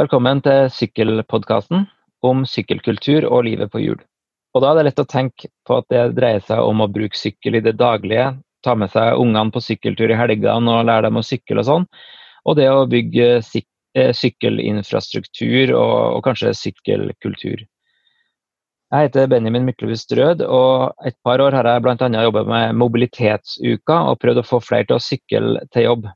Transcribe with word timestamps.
Velkommen 0.00 0.38
til 0.40 0.70
Sykkelpodkasten 0.72 1.82
om 2.24 2.46
sykkelkultur 2.48 3.26
og 3.28 3.42
livet 3.44 3.68
på 3.68 3.82
hjul. 3.82 3.98
Og 4.56 4.62
Da 4.64 4.70
er 4.70 4.78
det 4.78 4.84
lett 4.86 5.02
å 5.02 5.04
tenke 5.04 5.50
på 5.68 5.76
at 5.76 5.90
det 5.92 6.04
dreier 6.16 6.40
seg 6.40 6.62
om 6.64 6.80
å 6.80 6.86
bruke 6.88 7.18
sykkel 7.18 7.58
i 7.58 7.60
det 7.60 7.74
daglige, 7.76 8.30
ta 8.64 8.72
med 8.80 8.88
seg 8.94 9.18
ungene 9.20 9.52
på 9.52 9.60
sykkeltur 9.60 10.08
i 10.08 10.16
helgene 10.16 10.72
og 10.72 10.86
lære 10.88 11.10
dem 11.10 11.20
å 11.20 11.24
sykle 11.26 11.60
og 11.60 11.66
sånn. 11.68 11.84
Og 12.48 12.56
det 12.56 12.70
å 12.72 12.86
bygge 12.88 13.42
syk 13.44 13.66
sykkelinfrastruktur 14.22 15.74
og, 15.74 15.92
og 16.16 16.24
kanskje 16.24 16.54
sykkelkultur. 16.56 17.66
Jeg 18.94 19.10
heter 19.10 19.28
Benjamin 19.28 19.68
Myklebust 19.68 20.16
Rød, 20.16 20.46
og 20.46 20.94
et 21.04 21.18
par 21.26 21.44
år 21.44 21.58
har 21.58 21.68
jeg 21.74 21.84
bl.a. 21.84 22.08
jobbet 22.24 22.48
med 22.48 22.80
Mobilitetsuka 22.80 24.00
og 24.14 24.22
prøvd 24.24 24.40
å 24.40 24.48
få 24.48 24.62
flere 24.64 24.88
til 24.88 24.96
å 24.96 25.04
sykle 25.10 25.66
til 25.74 25.90
jobb. 25.90 26.08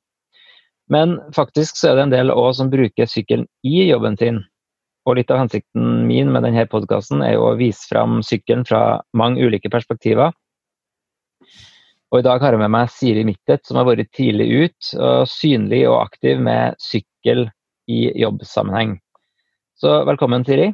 Men 0.93 1.17
faktisk 1.35 1.79
så 1.81 1.91
er 1.91 1.97
det 1.97 2.07
en 2.09 2.15
del 2.15 2.33
også 2.33 2.63
som 2.63 2.73
bruker 2.73 3.09
sykkelen 3.09 3.47
i 3.65 3.87
jobben 3.89 4.19
sin. 4.21 4.43
Og 5.05 5.19
litt 5.19 5.31
av 5.33 5.43
hensikten 5.43 6.07
min 6.09 6.31
med 6.33 6.47
denne 6.47 6.65
podkasten 6.69 7.23
er 7.25 7.37
jo 7.37 7.49
å 7.51 7.59
vise 7.61 7.85
fram 7.91 8.23
sykkelen 8.25 8.65
fra 8.69 9.01
mange 9.17 9.45
ulike 9.45 9.73
perspektiver. 9.73 10.33
Og 12.13 12.21
i 12.21 12.25
dag 12.25 12.41
har 12.45 12.55
jeg 12.55 12.63
med 12.63 12.73
meg 12.73 12.93
Siri 12.95 13.25
Mittet, 13.27 13.65
som 13.67 13.81
har 13.81 13.89
vært 13.89 14.13
tidlig 14.15 14.47
ut 14.53 14.93
og 15.01 15.25
synlig 15.29 15.83
og 15.89 15.99
aktiv 16.05 16.41
med 16.41 16.79
sykkel 16.81 17.49
i 17.91 18.07
jobbsammenheng. 18.21 18.97
Så 19.81 20.05
velkommen, 20.07 20.45
Siri. 20.47 20.71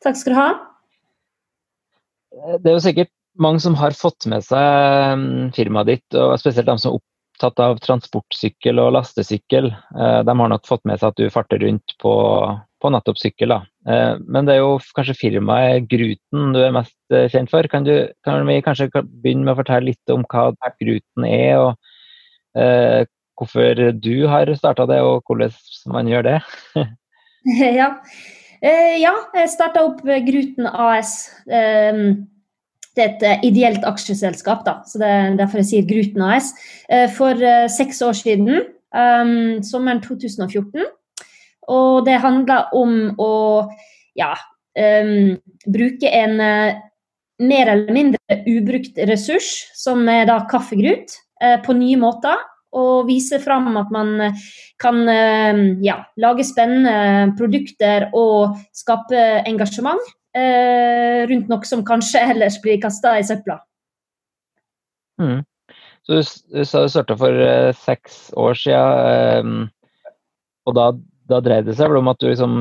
Takk 0.00 0.16
skal 0.16 0.32
du 0.32 0.38
ha. 0.40 0.50
Det 2.62 2.70
er 2.70 2.78
jo 2.78 2.82
sikkert 2.82 3.12
mange 3.40 3.60
som 3.62 3.76
har 3.78 3.94
fått 3.96 4.26
med 4.30 4.46
seg 4.46 5.20
mm, 5.20 5.52
firmaet 5.56 5.90
ditt, 5.90 6.16
og 6.16 6.38
spesielt 6.40 6.70
de 6.70 6.76
som 6.80 6.96
opptatt 7.40 7.60
av 7.64 7.78
transportsykkel 7.80 8.80
og 8.82 8.92
lastesykkel. 8.98 9.70
Eh, 9.72 10.20
de 10.26 10.34
har 10.40 10.50
nok 10.52 10.66
fått 10.68 10.84
med 10.84 11.00
seg 11.00 11.10
at 11.10 11.20
du 11.20 11.30
farter 11.32 11.60
rundt 11.62 11.94
på, 12.00 12.12
på 12.80 12.90
nettopp 12.92 13.18
sykkel. 13.18 13.54
Eh, 13.88 14.16
men 14.28 14.46
det 14.46 14.56
er 14.56 14.60
jo 14.60 14.76
kanskje 14.96 15.16
firmaet 15.16 15.88
Gruten 15.88 16.52
du 16.52 16.60
er 16.60 16.74
mest 16.76 16.96
eh, 17.12 17.30
kjent 17.32 17.50
for. 17.50 17.64
Kan, 17.72 17.86
du, 17.88 18.10
kan 18.26 18.44
vi 18.46 18.60
kanskje 18.64 18.90
begynne 18.92 19.46
med 19.46 19.54
å 19.54 19.60
fortelle 19.62 19.92
litt 19.92 20.12
om 20.12 20.26
hva 20.28 20.50
Gruten 20.82 21.28
er, 21.28 21.56
og 21.62 22.60
eh, 22.60 23.08
hvorfor 23.40 23.86
du 23.96 24.26
har 24.28 24.52
starta 24.58 24.84
det, 24.90 25.00
og 25.00 25.24
hvordan 25.24 25.56
man 25.94 26.10
gjør 26.10 26.28
det? 26.28 26.38
ja. 27.80 27.94
Ja, 28.60 29.14
jeg 29.32 29.48
starta 29.48 29.86
opp 29.86 30.02
Gruten 30.04 30.68
AS. 30.68 31.30
Eh, 31.48 32.04
det 32.96 33.04
er 33.04 33.10
et 33.10 33.24
eh, 33.26 33.46
ideelt 33.50 33.84
aksjeselskap, 33.86 34.64
da, 34.66 34.80
så 34.86 35.00
det 35.02 35.10
er 35.14 35.38
derfor 35.38 35.62
jeg 35.62 35.70
sier 35.70 35.88
Gruten 35.88 36.24
AS. 36.26 36.52
For 37.16 37.38
seks 37.70 38.00
år 38.02 38.16
siden, 38.18 38.64
sommeren 39.62 40.00
2014. 40.02 40.88
Og 41.70 42.00
det 42.08 42.16
handla 42.24 42.64
om 42.74 43.12
å 43.22 43.32
ja, 44.18 44.32
bruke 44.74 46.10
en 46.10 46.34
mer 47.40 47.70
eller 47.70 47.94
mindre 47.94 48.40
ubrukt 48.50 48.98
ressurs, 49.06 49.52
som 49.78 50.02
er 50.10 50.26
da 50.26 50.40
kaffegrut, 50.50 51.14
på 51.62 51.78
nye 51.78 52.00
måter 52.00 52.42
og 52.76 53.08
vise 53.08 53.40
fram 53.42 53.74
at 53.80 53.90
man 53.94 54.14
eh, 54.22 54.46
kan 54.80 55.02
eh, 55.08 55.60
ja, 55.84 56.00
lage 56.20 56.46
spennende 56.46 57.34
produkter 57.38 58.08
og 58.16 58.58
skape 58.76 59.42
engasjement 59.48 60.00
eh, 60.00 60.16
rundt 60.30 61.48
noe 61.50 61.66
som 61.66 61.80
kanskje 61.86 62.20
ellers 62.34 62.60
blir 62.62 62.80
kasta 62.82 63.16
i 63.18 63.24
søpla. 63.26 63.58
Mm. 65.20 65.40
Så 66.06 66.20
du 66.20 66.64
sa 66.64 66.82
du 66.84 66.90
starta 66.90 67.16
for 67.18 67.42
eh, 67.44 67.72
seks 67.76 68.30
år 68.38 68.56
siden, 68.58 69.50
eh, 69.70 70.14
og 70.66 70.76
da, 70.76 70.86
da 71.28 71.40
dreide 71.44 71.70
det 71.70 71.76
seg 71.78 71.90
vel 71.90 72.00
om 72.00 72.12
at 72.12 72.20
du 72.22 72.30
liksom 72.30 72.54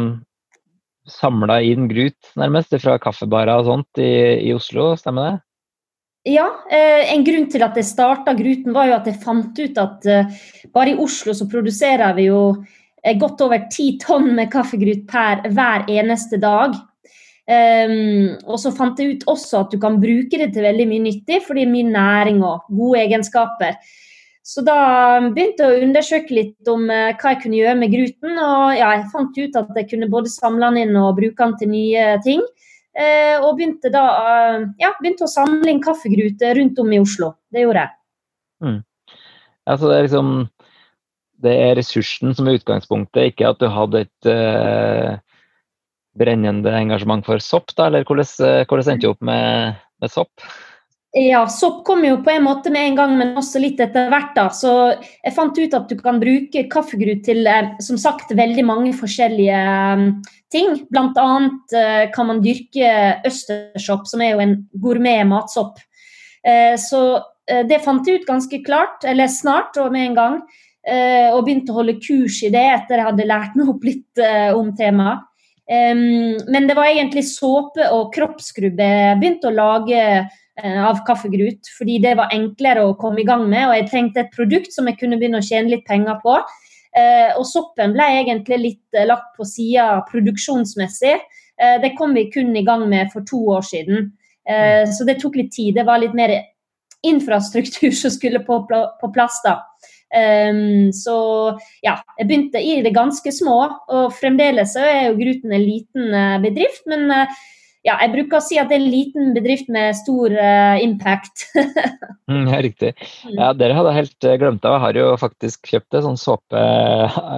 samla 1.09 1.59
inn 1.65 1.87
grut 1.89 2.33
nærmest 2.37 2.75
fra 2.83 2.99
kaffebarer 3.01 3.61
og 3.61 3.69
sånt 3.69 4.01
i, 4.01 4.11
i 4.45 4.51
Oslo, 4.53 4.91
stemmer 4.99 5.25
det? 5.25 5.37
Ja, 6.29 6.49
eh, 6.69 7.13
en 7.13 7.23
grunn 7.25 7.47
til 7.49 7.63
at 7.63 7.77
jeg 7.79 7.87
starta 7.87 8.35
Gruten, 8.37 8.75
var 8.75 8.89
jo 8.89 8.97
at 8.99 9.07
jeg 9.07 9.21
fant 9.23 9.55
ut 9.55 9.79
at 9.81 10.05
eh, 10.05 10.37
bare 10.75 10.93
i 10.93 10.99
Oslo 10.99 11.33
så 11.33 11.47
produserer 11.49 12.11
vi 12.17 12.27
jo 12.27 12.41
eh, 13.01 13.15
godt 13.17 13.41
over 13.47 13.65
ti 13.71 13.93
tonn 14.01 14.33
med 14.35 14.51
kaffegrut 14.51 15.07
per 15.09 15.47
hver 15.47 15.87
eneste 15.89 16.37
dag. 16.43 16.75
Um, 17.49 18.35
og 18.45 18.59
så 18.61 18.69
fant 18.77 18.99
jeg 19.01 19.15
ut 19.15 19.23
også 19.31 19.63
at 19.63 19.71
du 19.73 19.79
kan 19.81 19.95
bruke 19.97 20.37
det 20.37 20.51
til 20.53 20.67
veldig 20.67 20.85
mye 20.85 21.01
nyttig, 21.07 21.39
fordi 21.47 21.63
det 21.63 21.65
er 21.65 21.71
mye 21.71 21.93
næring 21.95 22.43
og 22.45 22.67
gode 22.69 22.99
egenskaper. 23.01 23.79
Så 24.45 24.61
da 24.65 24.75
begynte 25.33 25.65
jeg 25.65 25.79
å 25.79 25.87
undersøke 25.87 26.35
litt 26.37 26.69
om 26.69 26.85
uh, 26.93 27.09
hva 27.17 27.31
jeg 27.33 27.39
kunne 27.41 27.57
gjøre 27.57 27.79
med 27.79 27.93
gruten. 27.95 28.35
Og 28.37 28.75
ja, 28.77 28.91
jeg 28.93 29.07
fant 29.13 29.39
ut 29.39 29.57
at 29.63 29.79
jeg 29.81 29.87
kunne 29.89 30.11
både 30.13 30.33
samle 30.33 30.69
den 30.69 30.83
inn 30.83 30.99
og 31.01 31.17
bruke 31.17 31.41
den 31.41 31.55
til 31.57 31.71
nye 31.73 32.03
ting. 32.25 32.43
Uh, 32.99 33.41
og 33.47 33.55
begynte 33.57 33.89
da 33.93 34.03
uh, 34.19 34.67
ja, 34.81 34.91
begynte 34.99 35.25
å 35.25 35.31
samle 35.31 35.73
inn 35.73 35.81
kaffegruter 35.81 36.53
rundt 36.59 36.81
om 36.81 36.93
i 36.93 37.01
Oslo. 37.01 37.31
Det 37.49 37.63
gjorde 37.65 37.87
jeg. 37.87 37.95
Mm. 38.65 38.79
Altså 39.69 39.89
det 39.89 39.97
er 39.97 40.05
liksom 40.05 40.31
det 41.39 41.55
er 41.55 41.77
ressursen 41.79 42.35
som 42.35 42.49
er 42.51 42.59
utgangspunktet, 42.59 43.31
ikke 43.31 43.49
at 43.53 43.61
du 43.61 43.69
hadde 43.71 44.01
et 44.03 44.29
brennende 46.19 46.73
engasjement 46.75 47.25
for 47.25 47.41
sopp, 47.43 47.71
da? 47.75 47.89
Eller 47.89 48.07
hvordan, 48.07 48.65
hvordan 48.67 48.95
endte 48.95 49.07
du 49.07 49.13
opp 49.13 49.23
med, 49.25 49.79
med, 50.01 50.11
sopp? 50.11 50.49
Ja, 51.17 51.41
sopp 51.49 51.81
kom 51.87 52.03
jo 52.05 52.19
på 52.21 52.35
en 52.35 52.45
måte 52.45 52.69
med 52.69 52.91
en 52.91 52.97
gang, 52.99 53.15
men 53.17 53.33
også 53.39 53.61
litt 53.63 53.79
etter 53.81 54.11
hvert. 54.11 54.35
da. 54.35 54.45
Så 54.53 54.73
jeg 54.99 55.33
fant 55.33 55.57
ut 55.57 55.73
at 55.73 55.89
du 55.89 55.97
kan 55.97 56.21
bruke 56.21 56.67
kaffegrut 56.69 57.23
til 57.25 57.49
som 57.81 57.97
sagt, 57.97 58.35
veldig 58.37 58.65
mange 58.67 58.93
forskjellige 58.97 59.63
ting. 60.53 60.77
Blant 60.93 61.17
annet 61.17 61.73
uh, 61.73 62.05
kan 62.13 62.29
man 62.29 62.43
dyrke 62.45 62.93
østersopp, 63.25 64.05
som 64.11 64.21
er 64.21 64.35
jo 64.35 64.43
en 64.45 64.55
gourmet 64.77 65.25
matsopp. 65.29 65.81
Så 66.79 66.99
det 67.67 67.81
fant 67.83 68.05
jeg 68.07 68.21
ut 68.21 68.27
ganske 68.29 68.59
klart, 68.63 69.01
eller 69.03 69.27
snart 69.27 69.75
og 69.81 69.89
med 69.91 70.05
en 70.05 70.13
gang. 70.15 70.35
og 71.33 71.41
begynte 71.43 71.73
å 71.73 71.81
holde 71.81 71.97
kurs 71.99 72.37
i 72.47 72.51
det 72.53 72.61
etter 72.63 72.95
jeg 72.95 73.07
hadde 73.09 73.25
lært 73.27 73.57
meg 73.59 73.71
opp 73.73 73.83
litt 73.83 74.21
om 74.55 74.69
temaet. 74.77 75.25
Men 75.69 76.65
det 76.65 76.73
var 76.73 76.87
egentlig 76.89 77.21
såpe 77.29 77.85
og 77.93 78.07
kroppsskrubb 78.15 78.79
jeg 78.81 79.17
begynte 79.19 79.51
å 79.51 79.53
lage 79.53 79.99
av 80.57 81.03
kaffegrut, 81.05 81.69
fordi 81.77 81.99
det 82.01 82.15
var 82.17 82.33
enklere 82.33 82.87
å 82.87 82.95
komme 82.97 83.21
i 83.21 83.27
gang 83.27 83.43
med. 83.51 83.67
Og 83.67 83.75
jeg 83.77 83.89
trengte 83.91 84.23
et 84.23 84.33
produkt 84.33 84.73
som 84.73 84.89
jeg 84.89 84.97
kunne 84.97 85.19
begynne 85.21 85.43
å 85.43 85.45
tjene 85.45 85.75
litt 85.75 85.85
penger 85.85 86.17
på. 86.23 86.39
Eh, 86.97 87.35
og 87.37 87.45
soppen 87.45 87.93
ble 87.93 88.05
egentlig 88.23 88.57
litt 88.61 88.97
eh, 88.97 89.05
lagt 89.05 89.35
på 89.37 89.45
sida 89.45 89.99
produksjonsmessig. 90.09 91.17
Eh, 91.61 91.75
det 91.83 91.93
kom 91.99 92.15
vi 92.17 92.29
kun 92.33 92.55
i 92.57 92.65
gang 92.65 92.87
med 92.89 93.11
for 93.13 93.25
to 93.29 93.43
år 93.57 93.65
siden. 93.65 94.13
Så 94.49 95.05
det 95.05 95.19
tok 95.21 95.35
litt 95.37 95.51
tid. 95.53 95.75
Det 95.77 95.83
var 95.85 95.99
litt 96.01 96.15
mer 96.17 96.31
infrastruktur 97.05 97.91
som 97.93 98.09
skulle 98.09 98.39
på, 98.47 98.55
på 98.65 99.09
plass 99.13 99.35
da. 99.43 99.59
Um, 100.09 100.89
så 100.95 101.15
ja, 101.85 101.99
jeg 102.17 102.29
begynte 102.29 102.61
i 102.63 102.79
det 102.85 102.95
ganske 102.95 103.33
små, 103.33 103.59
og 103.93 104.15
fremdeles 104.17 104.73
er 104.79 105.09
jo 105.09 105.19
Gruten 105.19 105.53
en 105.53 105.65
liten 105.65 106.19
bedrift. 106.43 106.85
Men 106.89 107.07
uh, 107.13 107.39
ja, 107.87 107.95
jeg 108.03 108.11
bruker 108.11 108.39
å 108.39 108.43
si 108.43 108.57
at 108.59 108.67
det 108.67 108.75
er 108.75 108.81
en 108.81 108.91
liten 108.91 109.29
bedrift 109.35 109.69
med 109.71 109.95
stor 109.95 110.33
uh, 110.35 110.75
impact. 110.83 111.45
mm, 112.31 112.49
ja, 112.51 112.59
riktig. 112.65 112.91
Mm. 113.23 113.37
Ja, 113.37 113.51
dere 113.55 113.77
hadde 113.77 113.95
helt 113.95 114.27
eh, 114.27 114.35
glemt 114.41 114.67
av. 114.67 114.75
Jeg 114.75 114.83
har 114.83 114.99
jo 114.99 115.13
faktisk 115.21 115.71
kjøpt 115.71 115.95
en 115.95 116.05
sånn 116.09 116.19
såpe, 116.19 116.63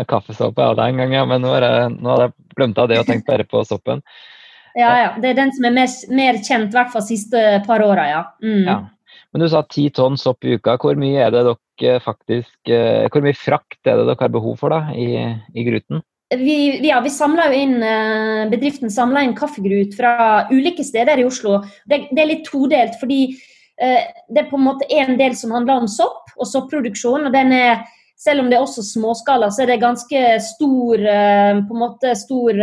kaffesåpe 0.09 0.65
av 0.65 0.79
deg 0.79 0.95
en 0.95 1.03
gang, 1.03 1.15
ja, 1.19 1.27
men 1.29 1.45
nå, 1.45 1.53
jeg, 1.61 1.91
nå 1.99 2.13
hadde 2.13 2.29
jeg 2.29 2.57
glemt 2.57 2.81
av 2.81 2.89
det 2.89 2.99
og 3.03 3.09
tenkt 3.09 3.29
bare 3.29 3.47
på 3.47 3.65
soppen. 3.69 4.05
Ja, 4.71 4.91
ja. 4.95 5.07
Det 5.19 5.27
er 5.27 5.35
den 5.35 5.49
som 5.51 5.65
er 5.67 5.73
mer, 5.75 5.93
mer 6.15 6.37
kjent, 6.39 6.69
i 6.71 6.77
hvert 6.77 6.93
fall 6.93 7.03
siste 7.03 7.39
par 7.65 7.81
åra, 7.83 8.05
ja. 8.07 8.21
Mm. 8.39 8.61
ja. 8.63 8.75
Men 9.31 9.45
du 9.45 9.47
sa 9.51 9.63
ti 9.63 9.87
tonn 9.95 10.17
sopp 10.19 10.43
i 10.43 10.57
uka. 10.59 10.75
Hvor 10.81 10.97
mye 10.99 11.21
er 11.23 11.31
det 11.31 11.45
dere 11.47 11.99
faktisk 12.03 12.67
Hvor 12.67 13.23
mye 13.23 13.37
frakt 13.37 13.87
er 13.87 13.97
det 13.97 14.09
dere 14.09 14.19
har 14.19 14.33
behov 14.33 14.57
for 14.59 14.73
da, 14.73 14.91
i, 14.91 15.23
i 15.55 15.63
Gruten? 15.65 16.03
vi, 16.37 16.87
ja, 16.87 16.99
vi 17.01 17.09
inn, 17.55 17.83
eh, 17.83 18.49
Bedriften 18.49 18.91
samla 18.91 19.23
inn 19.23 19.35
kaffegrut 19.35 19.95
fra 19.95 20.47
ulike 20.51 20.83
steder 20.83 21.19
i 21.19 21.25
Oslo. 21.25 21.61
Det, 21.85 22.07
det 22.11 22.21
er 22.21 22.29
litt 22.29 22.45
todelt, 22.47 22.95
fordi 22.99 23.35
eh, 23.77 24.07
det 24.29 24.45
er 24.45 24.49
på 24.49 24.57
en 24.57 24.67
måte 24.69 24.87
en 24.89 25.17
del 25.19 25.35
som 25.35 25.51
handler 25.51 25.83
om 25.83 25.87
sopp 25.87 26.31
og 26.37 26.47
sopproduksjon. 26.47 27.25
og 27.27 27.33
den 27.33 27.51
er 27.53 27.83
selv 28.15 28.43
om 28.43 28.51
det 28.51 28.57
er 28.57 28.63
også 28.63 28.83
småskala, 28.85 29.49
så 29.49 29.63
er 29.63 29.73
det 29.73 29.81
ganske 29.81 30.21
stor, 30.45 31.01
eh, 31.01 31.57
på 31.67 31.75
en 31.75 31.83
måte 31.83 32.15
stor 32.15 32.53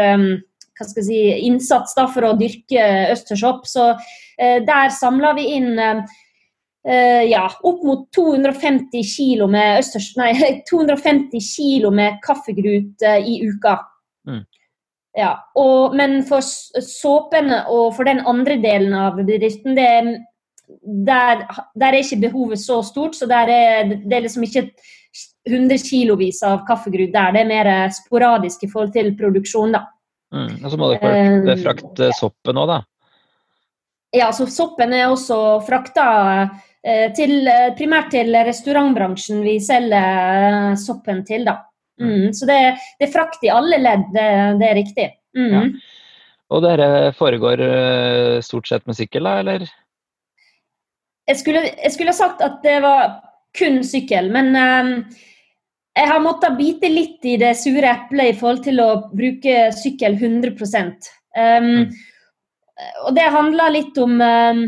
hva 0.79 0.87
skal 0.87 1.03
jeg 1.03 1.09
si, 1.09 1.47
innsats 1.49 1.97
da, 1.99 2.05
for 2.07 2.23
å 2.23 2.37
dyrke 2.39 2.85
østersopp. 3.13 3.67
Så 3.67 3.91
eh, 4.39 4.63
der 4.65 4.95
samler 4.95 5.35
vi 5.35 5.51
inn 5.59 5.75
Uh, 6.89 7.25
ja, 7.29 7.45
opp 7.69 7.83
mot 7.85 8.07
250 8.17 9.03
kilo 9.05 9.49
med, 9.51 9.83
østers, 9.83 10.15
nei, 10.17 10.33
250 10.71 11.43
kilo 11.45 11.91
med 11.93 12.17
kaffegrut 12.25 13.05
uh, 13.05 13.19
i 13.21 13.43
uka. 13.45 13.75
Mm. 14.29 14.47
Ja, 15.19 15.33
og, 15.59 15.97
men 15.99 16.21
for 16.29 16.45
såpene 16.45 17.65
og 17.75 17.91
for 17.97 18.09
den 18.09 18.23
andre 18.29 18.57
delen 18.63 18.95
av 18.97 19.19
bedriften, 19.19 19.75
det, 19.77 19.89
der, 21.09 21.43
der, 21.75 21.91
er 21.91 22.01
ikke 22.01 22.23
behovet 22.29 22.63
så 22.63 22.81
stort. 22.87 23.19
Så 23.19 23.27
der 23.29 23.51
er, 23.53 23.95
det 23.99 24.15
er 24.15 24.25
liksom 24.25 24.47
ikke 24.47 24.69
100 25.49 25.83
kilovis 25.89 26.43
av 26.47 26.63
kaffegrut 26.69 27.13
der. 27.15 27.35
Det 27.35 27.43
er 27.43 27.51
mer 27.51 27.73
sporadisk 27.95 28.65
i 28.65 28.71
forhold 28.71 28.95
til 28.95 29.11
produksjon, 29.19 29.75
da. 29.75 29.85
Mm. 30.35 30.55
Og 30.61 30.71
så 30.71 30.79
må 30.81 30.93
dere 30.93 31.59
frakte 31.65 32.13
soppen 32.17 32.61
òg, 32.61 32.71
da? 32.71 32.79
Ja, 34.17 34.31
så 34.33 34.47
soppen 34.49 34.95
er 34.97 35.11
også 35.11 35.37
frakta 35.67 36.07
eh, 36.33 36.53
til, 37.17 37.33
primært 37.79 38.13
til 38.15 38.37
restaurantbransjen 38.47 39.41
vi 39.43 39.57
selger 39.61 40.77
soppen 40.79 41.25
til, 41.27 41.43
da. 41.49 41.57
Mm. 42.01 42.11
mm. 42.11 42.29
Så 42.39 42.47
det, 42.47 42.59
det, 43.01 43.09
er 43.09 43.13
frakt 43.13 43.43
i 43.43 43.51
alle 43.53 43.81
ledd, 43.83 44.05
det, 44.15 44.29
det 44.61 44.69
er 44.69 44.79
riktig. 44.79 45.09
Mm. 45.37 45.51
Ja. 45.53 45.65
Og 46.55 46.63
dette 46.65 46.89
foregår 47.19 47.61
stort 48.47 48.71
sett 48.71 48.87
med 48.89 48.97
sykkel, 48.97 49.27
da, 49.27 49.41
eller? 49.43 49.67
Jeg 51.29 51.43
skulle, 51.43 51.65
jeg 51.75 51.93
skulle 51.93 52.15
sagt 52.17 52.41
at 52.45 52.63
det 52.65 52.79
var 52.87 53.19
kun 53.59 53.83
sykkel, 53.85 54.31
men 54.33 54.55
um, 54.57 54.93
jeg 55.99 56.11
har 56.11 56.23
måttet 56.23 56.57
bite 56.59 56.91
litt 56.93 57.25
i 57.27 57.37
det 57.41 57.55
sure 57.59 57.91
eplet 57.91 58.33
i 58.33 58.37
forhold 58.39 58.63
til 58.65 58.81
å 58.83 58.91
bruke 59.11 59.69
sykkel 59.77 60.17
100 60.17 60.55
um, 60.55 61.67
mm. 61.67 61.89
Og 63.09 63.15
det 63.17 63.27
handler 63.35 63.75
litt 63.75 63.99
om 63.99 64.21
um, 64.23 64.63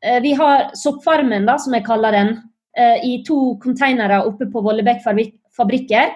Vi 0.00 0.30
har 0.32 0.70
Soppfarmen, 0.78 1.44
da, 1.44 1.58
som 1.60 1.74
jeg 1.76 1.84
kaller 1.84 2.14
den, 2.16 2.30
uh, 2.78 2.98
i 3.04 3.18
to 3.26 3.56
konteinere 3.60 4.22
oppe 4.24 4.46
på 4.48 4.62
Vollebekk 4.64 5.02
fabrikker. 5.04 6.14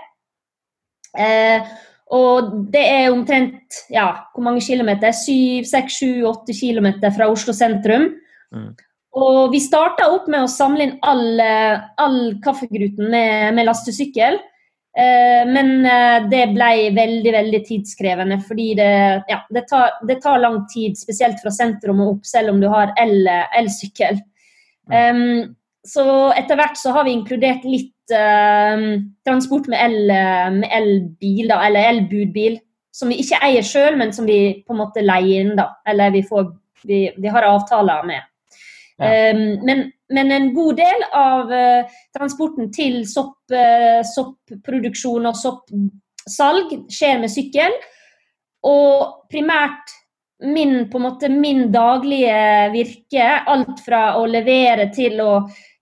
Uh, 1.15 1.75
og 2.15 2.49
det 2.73 2.81
er 2.81 3.11
omtrent 3.13 3.83
ja, 3.93 4.07
hvor 4.33 4.47
mange 4.47 4.63
kilometer? 4.65 5.13
7, 5.13 5.67
6, 5.69 6.01
7, 6.01 6.09
8 6.31 6.57
kilometer 6.57 7.13
fra 7.13 7.29
Oslo 7.33 7.53
sentrum. 7.57 8.11
Mm. 8.55 8.73
Og 9.21 9.53
vi 9.53 9.61
starta 9.63 10.09
opp 10.11 10.27
med 10.33 10.47
å 10.47 10.51
samle 10.51 10.89
inn 10.89 10.97
all, 11.07 11.39
all 12.01 12.19
kaffegruten 12.45 13.13
med, 13.13 13.55
med 13.57 13.69
lastesykkel. 13.69 14.41
Eh, 14.95 15.43
men 15.51 15.87
eh, 15.87 16.27
det 16.31 16.45
ble 16.55 16.71
veldig 16.95 17.33
veldig 17.35 17.61
tidskrevende, 17.67 18.39
fordi 18.47 18.69
det, 18.79 18.91
ja, 19.31 19.41
det, 19.51 19.65
tar, 19.71 19.97
det, 20.07 20.21
tar, 20.23 20.39
lang 20.39 20.61
tid, 20.71 20.95
spesielt 20.99 21.41
fra 21.43 21.51
sentrum 21.55 22.03
og 22.05 22.13
opp, 22.13 22.29
selv 22.29 22.53
om 22.53 22.61
du 22.63 22.69
har 22.71 22.95
elsykkel. 23.03 24.23
Um, 24.85 25.57
så 25.85 26.05
etter 26.37 26.59
hvert 26.61 26.77
så 26.77 26.93
har 26.95 27.07
vi 27.09 27.15
inkludert 27.17 27.65
litt 27.65 28.13
uh, 28.13 29.01
transport 29.27 29.67
med 29.73 29.81
elbil, 29.81 31.51
eller 31.51 31.89
elbudbil, 31.89 32.61
som 32.95 33.11
vi 33.11 33.19
ikke 33.25 33.41
eier 33.43 33.67
sjøl, 33.67 33.99
men 33.99 34.13
som 34.15 34.29
vi 34.29 34.61
på 34.63 34.77
en 34.77 34.83
måte 34.85 35.03
leier 35.03 35.43
inn, 35.43 35.57
da. 35.59 35.73
Eller 35.89 36.15
vi, 36.15 36.23
får, 36.29 36.53
vi, 36.87 37.09
vi 37.19 37.35
har 37.35 37.49
avtaler 37.49 38.07
med. 38.07 38.31
Ja. 39.03 39.33
Um, 39.35 39.65
men, 39.67 39.89
men, 40.15 40.31
en 40.33 40.53
god 40.55 40.77
del 40.79 41.05
av 41.19 41.51
uh, 41.51 41.97
transporten 42.15 42.71
til 42.75 43.01
sopp, 43.11 43.41
uh, 43.51 44.05
soppproduksjon 44.07 45.27
og 45.27 45.39
soppsalg 45.41 46.77
skjer 46.93 47.19
med 47.25 47.33
sykkel. 47.33 47.75
Og 48.65 49.27
primært 49.33 49.93
min, 50.45 50.91
på 50.91 50.99
en 50.99 51.03
måte, 51.03 51.29
min 51.29 51.73
daglige 51.73 52.71
virke, 52.73 53.27
alt 53.47 53.81
fra 53.85 54.17
å 54.19 54.25
levere 54.27 54.89
til 54.95 55.21
å 55.23 55.31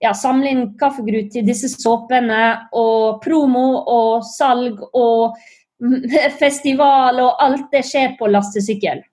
ja, 0.01 0.13
samle 0.13 0.51
inn 0.51 0.65
kaffegrut 0.79 1.31
til 1.33 1.45
disse 1.47 1.71
såpene, 1.73 2.69
og 2.77 3.21
promo 3.23 3.67
og 3.93 4.27
salg 4.27 4.81
og 4.93 5.37
festival 6.41 7.21
og 7.23 7.43
alt 7.43 7.69
det 7.73 7.83
skjer 7.87 8.15
på 8.19 8.29
lastesykkel. 8.31 9.03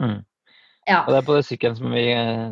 Mm. 0.00 0.22
Ja. 0.84 1.00
Og 1.06 1.14
det 1.14 1.20
er 1.20 1.24
på 1.26 1.36
det 1.38 1.46
sykkelen 1.46 1.76
som, 1.78 1.94
vi, 1.96 2.04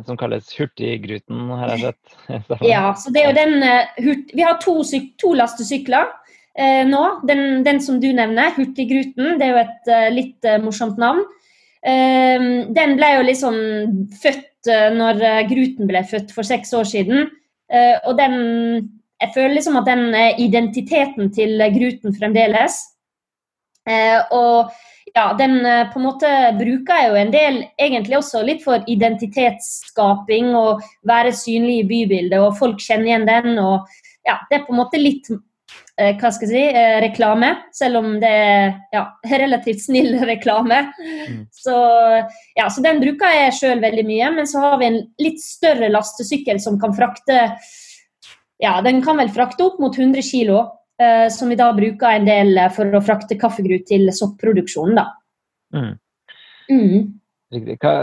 som 0.07 0.17
kalles 0.17 0.49
Hurtiggruten, 0.57 1.51
har 1.53 1.73
jeg 1.75 1.83
sett. 1.83 2.63
ja, 2.73 2.87
så 2.97 3.13
det 3.13 3.21
er 3.21 3.29
jo 3.29 3.37
den 3.37 3.65
hurt, 4.07 4.33
Vi 4.33 4.45
har 4.45 4.57
to, 4.63 4.79
to 5.21 5.33
lastesykler 5.37 6.09
eh, 6.57 6.81
nå. 6.89 7.03
Den, 7.29 7.61
den, 7.67 7.81
som 7.83 7.99
du 8.01 8.09
nevner, 8.15 8.55
Hurtiggruten, 8.57 9.37
det 9.37 9.47
er 9.47 9.53
jo 9.53 9.61
et 9.61 9.93
uh, 9.93 10.09
litt 10.13 10.49
morsomt 10.65 11.01
navn. 11.01 11.23
den 11.83 12.93
ble 12.95 13.07
jo 13.11 13.23
liksom 13.27 13.55
født 14.21 14.69
når 14.95 15.17
Gruten 15.49 15.89
ble 15.89 15.99
født 16.07 16.29
for 16.31 16.47
seks 16.47 16.71
år 16.79 16.85
siden. 16.87 17.25
og 18.07 18.13
den 18.15 18.37
Jeg 19.19 19.33
føler 19.35 19.57
liksom 19.57 19.75
at 19.75 19.89
den 19.89 20.15
er 20.15 20.39
identiteten 20.39 21.27
til 21.35 21.59
Gruten 21.75 22.15
fremdeles. 22.15 22.77
og 24.31 24.71
ja, 25.13 25.33
den 25.37 25.65
eh, 25.65 25.91
på 25.93 25.99
en 25.99 26.07
måte 26.07 26.29
bruker 26.57 26.97
jeg 26.97 27.09
jo 27.11 27.17
en 27.21 27.33
del 27.33 27.57
egentlig 27.77 28.17
også 28.17 28.41
litt 28.45 28.63
for 28.65 28.81
identitetsskaping 28.89 30.53
og 30.57 30.81
være 31.07 31.33
synlig 31.37 31.83
i 31.83 31.87
bybildet, 31.89 32.39
og 32.41 32.57
folk 32.57 32.81
kjenner 32.81 33.11
igjen 33.11 33.27
den. 33.29 33.59
og 33.61 33.85
ja, 34.25 34.39
Det 34.49 34.57
er 34.57 34.65
på 34.65 34.73
en 34.73 34.81
måte 34.81 35.01
litt 35.01 35.29
eh, 35.29 36.15
hva 36.17 36.33
skal 36.33 36.49
jeg 36.49 36.53
si, 36.53 36.63
eh, 36.81 36.97
reklame, 37.05 37.51
selv 37.77 38.01
om 38.01 38.09
det 38.23 38.33
er 38.33 38.73
ja, 38.95 39.05
relativt 39.43 39.85
snill 39.85 40.17
reklame. 40.25 40.81
Mm. 40.97 41.39
Så, 41.61 41.77
ja, 42.57 42.69
så 42.73 42.81
den 42.85 43.01
bruker 43.03 43.37
jeg 43.37 43.57
sjøl 43.59 43.85
veldig 43.85 44.09
mye. 44.09 44.33
Men 44.39 44.49
så 44.49 44.65
har 44.65 44.79
vi 44.81 44.89
en 44.89 45.01
litt 45.21 45.41
større 45.45 45.93
lastesykkel 45.93 46.61
som 46.63 46.81
kan 46.81 46.95
frakte 46.97 47.45
ja, 48.61 48.77
Den 48.81 49.01
kan 49.03 49.17
vel 49.19 49.29
frakte 49.33 49.65
opp 49.65 49.81
mot 49.81 49.97
100 49.97 50.23
kg. 50.23 50.63
Eh, 51.01 51.27
som 51.29 51.49
vi 51.49 51.57
da 51.57 51.71
bruker 51.73 52.19
en 52.19 52.27
del 52.27 52.57
eh, 52.57 52.69
for 52.73 52.93
å 52.93 53.01
frakte 53.01 53.37
kaffegrut 53.39 53.87
til 53.89 54.05
soppproduksjonen. 54.13 54.99
da. 54.99 55.07
Mm. 55.73 55.93
Mm. 56.69 57.11
Hva, 57.81 57.93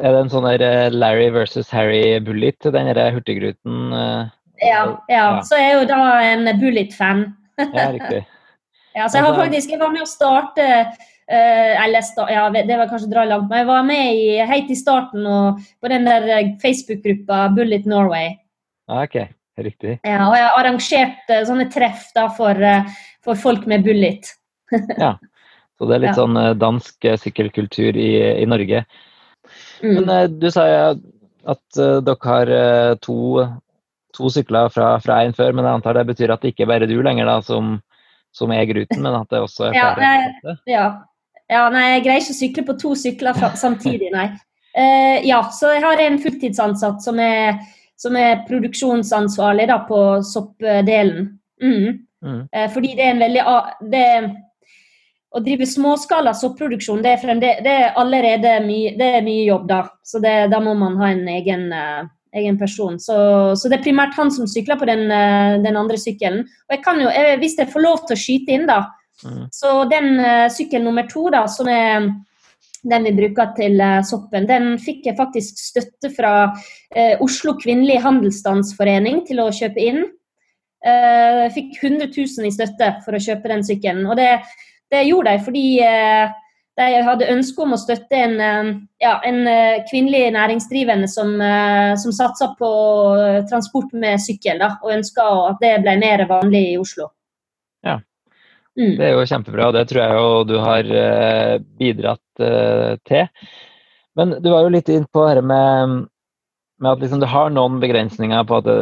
er 0.00 0.14
det 0.14 0.20
en 0.20 0.32
sånn 0.32 0.48
der 0.48 0.64
eh, 0.64 0.92
Larry 0.92 1.30
versus 1.32 1.72
Harry 1.72 2.18
Bullet, 2.24 2.68
den 2.72 2.92
hurtiggruten? 2.92 3.90
Ja, 4.60 4.84
ja, 5.12 5.24
så 5.44 5.56
er 5.56 5.66
jeg 5.66 5.80
jo 5.80 5.88
da 5.90 6.00
en 6.24 6.48
Bullet-fan. 6.60 7.28
ja, 7.60 7.90
riktig. 7.96 8.24
Ja, 8.96 9.10
så 9.12 9.18
jeg 9.18 9.26
har 9.26 9.34
altså- 9.34 9.42
faktisk 9.44 9.72
jeg 9.74 9.80
var 9.82 9.90
med 9.92 10.00
å 10.00 10.08
starte 10.08 10.66
uh, 10.88 11.72
eller 11.84 12.30
ja, 12.32 12.44
Det 12.54 12.78
var 12.80 12.88
kanskje 12.88 13.10
dra 13.10 13.26
langt, 13.28 13.50
men 13.50 13.58
jeg 13.58 13.66
var 13.68 13.82
med 13.84 14.14
i, 14.16 14.38
helt 14.40 14.70
i 14.72 14.76
starten 14.78 15.26
og, 15.28 15.58
på 15.84 15.90
den 15.92 16.08
der 16.08 16.56
Facebook-gruppa 16.62 17.42
Bullet 17.52 17.84
Norway. 17.84 18.38
Ah, 18.88 19.02
ok. 19.02 19.28
Riktig. 19.56 19.98
Ja, 20.04 20.26
og 20.28 20.34
jeg 20.36 20.44
har 20.44 20.58
arrangert 20.60 21.30
uh, 21.32 21.42
sånne 21.48 21.66
treff 21.72 22.10
da, 22.16 22.26
for, 22.36 22.60
uh, 22.60 22.88
for, 23.24 23.38
folk 23.40 23.64
med 23.70 23.86
bullet. 23.86 24.28
ja, 25.00 25.14
så 25.76 25.88
det 25.88 25.96
er 25.96 26.02
litt 26.02 26.12
ja. 26.12 26.18
sånn 26.18 26.36
uh, 26.36 26.52
dansk 26.58 27.08
sykkelkultur 27.22 27.96
i, 27.96 28.10
i 28.42 28.48
Norge. 28.48 28.84
Mm. 29.80 29.94
Men 29.96 30.36
du 30.40 30.48
sa 30.52 30.66
at 31.46 31.78
dere 31.78 32.16
har 32.26 32.50
to, 33.04 33.44
to 34.16 34.30
sykler 34.34 34.68
fra 34.72 35.20
en 35.22 35.36
før, 35.36 35.54
men 35.54 35.68
jeg 35.68 35.78
antar 35.78 35.96
det 35.96 36.08
betyr 36.08 36.32
at 36.34 36.42
det 36.42 36.50
ikke 36.52 36.64
er 36.66 36.72
bare 36.72 36.88
du 36.90 36.96
lenger 37.04 37.28
da, 37.28 37.36
som, 37.44 37.76
som 38.34 38.50
er 38.52 38.66
gruten, 38.66 38.98
men 39.04 39.14
at 39.14 39.30
det 39.30 39.44
også 39.44 39.68
er 39.68 39.76
flere? 39.76 40.10
Ja, 40.10 40.56
ja. 40.72 40.86
ja, 41.54 41.62
nei, 41.70 41.84
jeg 41.94 42.02
greier 42.08 42.24
ikke 42.24 42.34
å 42.34 42.40
sykle 42.40 42.66
på 42.66 42.76
to 42.82 42.96
sykler 42.98 43.38
samtidig, 43.60 44.10
nei. 44.16 44.26
ja, 45.28 45.38
så 45.54 45.70
jeg 45.76 45.86
har 45.86 46.02
en 46.02 46.18
fulltidsansatt 46.24 47.04
som 47.06 47.22
er 47.22 47.62
som 47.96 48.16
er 48.16 48.42
produksjonsansvarlig 48.48 49.68
da, 49.70 49.78
på 49.88 50.00
soppdelen. 50.26 51.30
Mm. 51.62 52.02
Mm. 52.24 52.42
Eh, 52.52 52.66
fordi 52.72 52.96
det 52.96 53.04
er 53.04 53.14
en 53.14 53.22
veldig 53.22 53.44
det, 53.92 54.08
Å 55.36 55.40
drive 55.44 55.66
småskala 55.68 56.32
sopproduksjon 56.34 57.02
det 57.04 57.10
er, 57.12 57.20
fremde, 57.20 57.54
det 57.64 57.72
er 57.72 57.96
allerede 58.00 58.54
mye, 58.64 58.94
det 58.96 59.08
er 59.18 59.24
mye 59.24 59.44
jobb, 59.44 59.66
da. 59.68 59.80
Så 60.04 60.20
det, 60.24 60.34
da 60.52 60.60
må 60.64 60.72
man 60.78 60.96
ha 61.00 61.10
en 61.12 61.26
egen, 61.28 61.66
uh, 61.74 62.06
egen 62.32 62.56
person. 62.56 62.96
Så, 63.02 63.16
så, 63.58 63.68
det 63.68 63.80
er 63.80 63.84
primært 63.84 64.16
han 64.16 64.32
som 64.32 64.48
sykler 64.48 64.78
på 64.80 64.88
den, 64.88 65.10
uh, 65.12 65.58
den 65.60 65.76
andre 65.76 65.98
sykkelen. 66.00 66.46
Og 66.46 66.76
jeg 66.76 66.80
kan 66.86 67.02
jo, 67.02 67.10
hvis 67.42 67.58
jeg 67.58 67.68
får 67.72 67.84
lov 67.84 68.06
til 68.06 68.16
å 68.16 68.22
skyte 68.22 68.56
inn, 68.56 68.64
da, 68.70 68.78
mm. 69.26 69.42
så 69.52 69.74
den 69.90 70.08
sykkel 70.54 70.86
nummer 70.86 71.04
to, 71.10 71.26
da, 71.34 71.44
som 71.52 71.68
er 71.68 72.08
den 72.90 73.06
vi 73.08 73.14
bruker 73.16 73.52
til 73.56 73.80
uh, 73.82 74.02
soppen, 74.06 74.46
den 74.48 74.76
fikk 74.82 75.08
jeg 75.08 75.18
faktisk 75.18 75.58
støtte 75.60 76.10
fra 76.14 76.32
eh, 76.94 77.16
Oslo 77.22 77.56
kvinnelige 77.60 78.02
handelsstandsforening 78.04 79.24
til 79.28 79.42
å 79.42 79.50
kjøpe 79.54 79.82
inn. 79.82 80.02
Eh, 80.86 81.44
fikk 81.54 81.78
100 81.82 82.10
000 82.14 82.46
i 82.46 82.54
støtte 82.54 82.90
for 83.04 83.16
å 83.16 83.22
kjøpe 83.22 83.50
den 83.50 83.64
sykkelen. 83.66 84.06
Og 84.06 84.18
det, 84.20 84.30
det 84.92 85.06
gjorde 85.08 85.34
jeg 85.34 85.44
fordi 85.48 85.66
de 86.76 86.86
hadde 87.08 87.30
ønske 87.32 87.64
om 87.64 87.72
å 87.72 87.80
støtte 87.80 88.18
en, 88.20 88.36
ja, 89.00 89.14
en 89.24 89.38
kvinnelig 89.88 90.28
næringsdrivende 90.36 91.08
som, 91.08 91.32
som 91.96 92.12
satsa 92.14 92.50
på 92.58 92.70
transport 93.48 93.94
med 93.96 94.20
sykkel, 94.20 94.60
da, 94.60 94.74
og 94.84 94.92
ønska 94.98 95.24
at 95.48 95.64
det 95.64 95.72
ble 95.86 95.96
mer 96.02 96.26
vanlig 96.28 96.66
i 96.74 96.76
Oslo. 96.82 97.08
Mm. 98.76 98.92
Det 98.98 99.06
er 99.06 99.14
jo 99.14 99.24
kjempebra, 99.28 99.70
og 99.70 99.76
det 99.76 99.86
tror 99.88 100.02
jeg 100.02 100.18
jo 100.18 100.42
du 100.44 100.56
har 100.60 100.90
eh, 101.00 101.54
bidratt 101.80 102.44
eh, 102.44 102.98
til. 103.08 103.24
Men 104.16 104.36
du 104.44 104.50
var 104.52 104.66
jo 104.66 104.74
litt 104.74 104.90
inn 104.92 105.06
på 105.12 105.24
dette 105.28 105.44
med, 105.44 105.96
med 106.80 106.90
at 106.92 107.02
liksom 107.02 107.22
du 107.22 107.28
har 107.30 107.52
noen 107.52 107.80
begrensninger 107.80 108.44
på 108.48 108.60
at 108.60 108.68
det, 108.68 108.76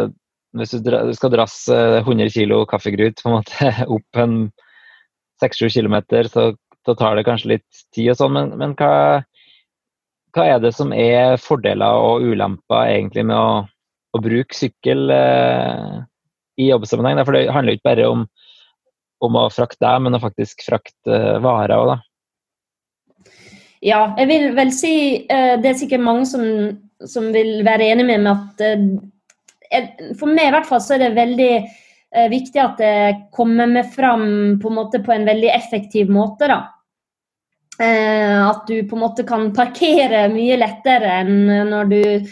hvis 0.55 0.75
du, 0.83 0.91
skal 1.19 1.33
dras 1.33 1.55
100 1.71 2.31
kg 2.31 2.61
kaffegrut 2.71 3.23
på 3.23 3.31
en 3.31 3.37
måte 3.41 3.71
opp 3.97 4.23
en 4.23 4.37
6-7 5.43 5.69
km, 5.81 5.97
så, 6.31 6.55
så, 6.87 6.95
tar 6.95 7.17
det 7.17 7.27
kanskje 7.27 7.57
litt 7.57 7.85
tid 7.95 8.13
og 8.13 8.19
sånn. 8.21 8.35
Men, 8.37 8.53
men 8.61 8.75
hva, 8.79 9.23
hva, 10.35 10.47
er 10.47 10.63
det 10.63 10.75
som 10.77 10.95
er 10.95 11.39
fordeler 11.43 12.03
og 12.03 12.27
ulemper 12.27 12.91
egentlig 12.91 13.27
med 13.31 13.39
å, 13.39 13.65
å 14.15 14.23
bruke 14.23 14.57
sykkel 14.57 15.11
eh, 15.15 16.03
i 16.63 16.71
jobbsammenheng? 16.71 17.23
For 17.27 17.37
det 17.37 17.49
handler 17.55 17.75
jo 17.75 17.81
ikke 17.81 17.91
bare 17.91 18.11
om 18.11 18.27
om 19.26 19.38
å 19.40 19.49
frakte 19.52 19.83
deg, 19.85 20.02
men 20.04 20.16
å 20.16 20.23
faktisk 20.23 20.66
frakte 20.66 21.21
varer 21.45 21.76
òg, 21.76 21.95
da. 21.95 22.00
Ja, 23.85 24.00
jeg 24.16 24.31
vil 24.31 24.47
vel 24.57 24.71
si 24.73 24.95
uh, 25.28 25.57
Det 25.61 25.71
er 25.71 25.81
sikkert 25.81 26.04
mange 26.04 26.26
som, 26.28 26.45
som 27.04 27.28
vil 27.35 27.59
være 27.66 27.90
enig 27.93 28.07
med 28.09 28.23
meg 28.25 28.33
at 28.33 28.62
uh, 28.64 30.14
For 30.16 30.31
meg 30.31 30.49
i 30.49 30.54
hvert 30.54 30.69
fall 30.69 30.81
så 30.85 30.97
er 30.97 31.07
det 31.07 31.16
veldig 31.19 31.54
viktig 32.31 32.61
at 32.62 32.76
det 32.78 32.97
kommer 33.35 33.66
meg 33.66 33.88
fram 33.90 34.28
på 34.62 34.71
en 34.71 34.76
måte 34.76 35.00
på 35.02 35.11
en 35.11 35.25
veldig 35.26 35.49
effektiv 35.50 36.12
måte. 36.14 36.47
da. 36.47 36.61
at 37.83 38.69
du 38.69 38.85
på 38.87 38.95
en 38.95 39.02
måte 39.02 39.25
kan 39.26 39.49
parkere 39.50 40.28
mye 40.31 40.54
lettere 40.61 41.11
enn 41.25 41.49
når 41.73 41.90
du, 41.90 42.31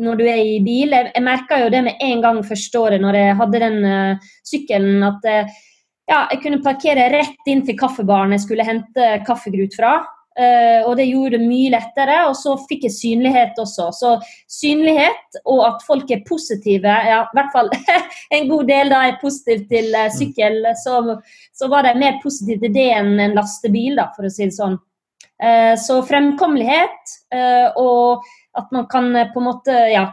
når 0.00 0.16
du 0.16 0.24
er 0.24 0.40
i 0.40 0.54
bil. 0.64 0.96
Jeg, 0.96 1.10
jeg 1.12 1.26
merka 1.26 1.58
jo 1.60 1.68
det 1.68 1.82
med 1.90 2.00
en 2.06 2.24
gang 2.24 2.40
første 2.40 2.80
året 2.80 3.04
når 3.04 3.20
jeg 3.20 3.36
hadde 3.42 3.60
den 3.66 3.78
sykkelen, 4.48 5.04
at 5.10 5.28
ja, 6.08 6.22
jeg 6.32 6.40
kunne 6.44 6.62
parkere 6.64 7.10
rett 7.12 7.50
inn 7.50 7.64
til 7.66 7.76
kaffebaren 7.78 8.32
jeg 8.36 8.46
skulle 8.46 8.66
hente 8.66 9.10
kaffegrut 9.28 9.76
fra. 9.76 9.98
Uh, 10.38 10.86
og 10.86 10.92
det 11.00 11.08
gjorde 11.08 11.34
det 11.34 11.46
mye 11.48 11.72
lettere. 11.74 12.20
Og 12.30 12.36
så 12.38 12.54
fikk 12.68 12.86
jeg 12.86 12.94
synlighet 12.94 13.58
også. 13.58 13.88
Så 13.94 14.14
synlighet 14.50 15.40
og 15.42 15.64
at 15.66 15.86
folk 15.86 16.10
er 16.14 16.22
positive, 16.28 16.94
ja, 17.10 17.24
i 17.26 17.38
hvert 17.38 17.54
fall 17.54 17.70
en 18.36 18.50
god 18.50 18.68
del 18.70 18.92
da 18.92 19.02
er 19.08 19.18
positive 19.22 19.66
til 19.70 19.90
uh, 19.98 20.06
sykkel, 20.14 20.60
så, 20.78 21.00
så, 21.56 21.70
var 21.72 21.88
de 21.88 21.96
mer 21.98 22.20
positive 22.22 22.62
til 22.62 22.76
det 22.76 22.90
enn 23.00 23.16
en 23.18 23.34
lastebil, 23.38 23.98
da, 23.98 24.12
for 24.14 24.28
å 24.28 24.32
si 24.32 24.46
det 24.46 24.56
sånn. 24.56 24.78
Uh, 25.38 25.74
så 25.78 26.00
fremkommelighet 26.02 27.16
og 27.78 28.24
at 28.58 28.70
man 28.74 28.86
kan 28.90 29.12
på 29.30 29.38
en 29.38 29.44
måte 29.44 29.74
ja, 29.92 30.06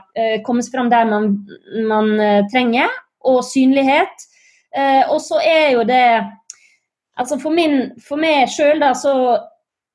komme 0.45 0.61
fram 0.67 0.89
der 0.91 1.07
man, 1.09 1.29
man 1.87 2.11
trenger, 2.51 2.91
og 3.25 3.39
synlighet. 3.47 4.25
Og 5.11 5.21
så 5.23 5.39
er 5.39 5.69
jo 5.77 5.85
det 5.87 6.07
Altså 7.15 7.37
for, 7.39 7.55
min, 7.55 7.93
for 8.03 8.19
meg 8.19 8.49
sjøl, 8.51 8.81
da, 8.81 8.89
så 8.91 9.13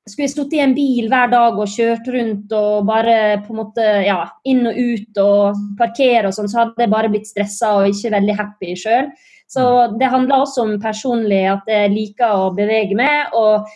skulle 0.08 0.24
jeg 0.24 0.32
stått 0.32 0.54
i 0.56 0.62
en 0.64 0.72
bil 0.72 1.10
hver 1.12 1.28
dag 1.32 1.58
og 1.60 1.68
kjørt 1.68 2.06
rundt 2.08 2.54
og 2.56 2.86
bare 2.88 3.16
på 3.44 3.52
en 3.52 3.58
måte 3.60 3.84
ja, 4.06 4.22
inn 4.48 4.64
og 4.70 4.78
ut 4.78 5.20
og 5.20 5.60
parkere 5.78 6.30
og 6.30 6.36
sånn, 6.36 6.48
så 6.50 6.62
hadde 6.62 6.86
jeg 6.86 6.92
bare 6.94 7.10
blitt 7.12 7.28
stressa 7.28 7.74
og 7.78 7.90
ikke 7.90 8.14
veldig 8.16 8.36
happy 8.38 8.72
sjøl. 8.78 9.10
Så 9.50 9.66
mm. 9.66 9.98
det 10.00 10.10
handler 10.12 10.44
også 10.44 10.64
om 10.64 10.74
personlig 10.82 11.42
at 11.50 11.68
jeg 11.70 11.92
liker 11.92 12.32
å 12.32 12.50
bevege 12.56 12.96
meg. 12.98 13.34
Og 13.36 13.66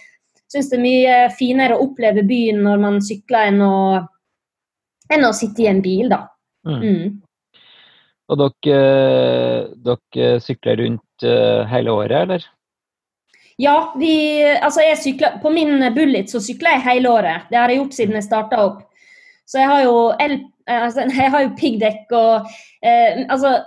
syns 0.50 0.70
det 0.70 0.78
er 0.78 0.84
mye 0.84 1.16
finere 1.34 1.76
å 1.76 1.87
oppleve 1.88 2.25
byen 2.26 2.62
når 2.64 2.82
man 2.82 3.00
sykler 3.04 3.50
enn 3.50 3.62
å, 3.64 3.76
enn 5.12 5.26
å 5.26 5.34
sitte 5.37 5.66
i 5.66 5.70
en 5.70 5.82
bil, 5.84 6.08
da. 6.12 6.25
Mm. 6.64 6.80
Mm. 6.80 7.08
Og 8.33 8.40
dere, 8.40 8.76
eh, 8.81 9.73
dere 9.85 10.40
sykler 10.40 10.81
rundt 10.81 11.26
eh, 11.28 11.64
hele 11.69 11.93
året, 11.93 12.16
eller? 12.25 12.47
Ja, 13.61 13.93
vi, 14.00 14.43
altså 14.43 14.83
jeg 14.83 14.99
sykler, 14.99 15.37
på 15.43 15.52
min 15.54 15.76
Bullet 15.95 16.33
så 16.33 16.40
sykler 16.43 16.78
jeg 16.78 16.87
hele 16.88 17.12
året. 17.12 17.47
Det 17.50 17.61
har 17.61 17.71
jeg 17.71 17.83
gjort 17.83 17.99
siden 17.99 18.19
jeg 18.19 18.26
starta 18.26 18.64
opp. 18.64 18.81
Så 19.47 19.61
jeg 19.61 19.71
har 19.71 19.85
jo, 19.85 19.99
el, 20.25 20.38
altså, 20.66 21.07
jeg 21.21 21.31
har 21.37 21.45
jo 21.45 21.54
piggdekk 21.61 22.16
og 22.19 22.50
eh, 22.83 23.25
Altså, 23.28 23.61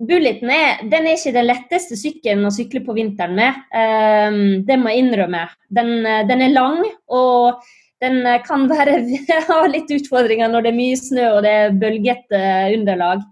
Bulleten 0.00 0.48
er, 0.48 0.78
den 0.88 1.04
er 1.04 1.18
ikke 1.18 1.34
den 1.34 1.44
letteste 1.44 1.96
sykkelen 2.00 2.46
å 2.48 2.52
sykle 2.54 2.80
på 2.86 2.94
vinteren 2.96 3.36
med. 3.36 3.58
Eh, 3.76 4.38
det 4.64 4.78
må 4.80 4.94
jeg 4.94 5.04
innrømme. 5.04 5.44
Den, 5.68 5.92
den, 6.30 6.46
er 6.46 6.54
lang, 6.54 6.80
og 7.12 7.60
den 8.00 8.24
kan 8.46 8.64
være, 8.70 8.96
ha 9.50 9.60
litt 9.68 9.92
utfordringer 9.92 10.48
når 10.48 10.64
det 10.64 10.72
er 10.72 10.80
mye 10.80 10.96
snø 10.96 11.26
og 11.34 11.44
det 11.44 11.52
er 11.58 11.76
bølgete 11.84 12.40
underlag. 12.78 13.28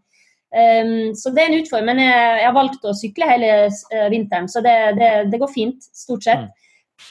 Um, 0.48 1.12
så 1.12 1.28
det 1.36 1.42
er 1.42 1.50
en 1.50 1.58
utfordring, 1.60 1.88
men 1.90 1.98
jeg, 2.00 2.20
jeg, 2.40 2.46
har 2.46 2.56
valgt 2.56 2.86
å 2.88 2.94
sykle 2.96 3.26
hele 3.28 3.50
uh, 3.68 4.06
vinteren, 4.08 4.48
så 4.48 4.62
det, 4.64 4.76
det, 4.96 5.10
det, 5.32 5.40
går 5.42 5.50
fint, 5.52 5.88
stort 5.92 6.24
sett. 6.24 6.46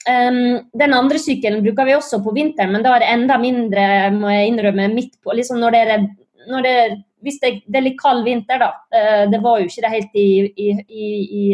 Um, 0.10 0.70
den 0.78 0.96
andre 0.98 1.22
sykkelen 1.22 1.62
bruker 1.64 1.86
vi 1.88 1.96
også 1.96 2.20
på 2.26 2.34
vinteren, 2.36 2.74
men 2.74 2.86
da 2.86 2.96
er 2.96 3.06
det 3.06 3.12
enda 3.14 3.38
mindre, 3.42 3.84
må 4.16 4.34
jeg 4.34 4.54
innrømme, 4.54 4.90
midt 4.96 5.20
på 5.22 5.38
liksom 5.38 5.62
når 5.62 5.76
det 5.76 5.84
er, 5.84 6.08
når 6.50 6.66
det, 6.66 6.78
Hvis 7.26 7.40
det, 7.42 7.50
det, 7.66 7.78
er 7.80 7.86
litt 7.88 8.02
kald 8.02 8.26
vinter, 8.26 8.62
da. 8.62 8.72
Uh, 8.94 9.24
det 9.30 9.42
var 9.46 9.62
jo 9.62 9.70
ikke 9.70 9.86
det 9.86 9.94
helt 9.94 10.18
i, 10.18 10.30
i, 10.58 10.68
i, 10.88 11.08
i, 11.42 11.46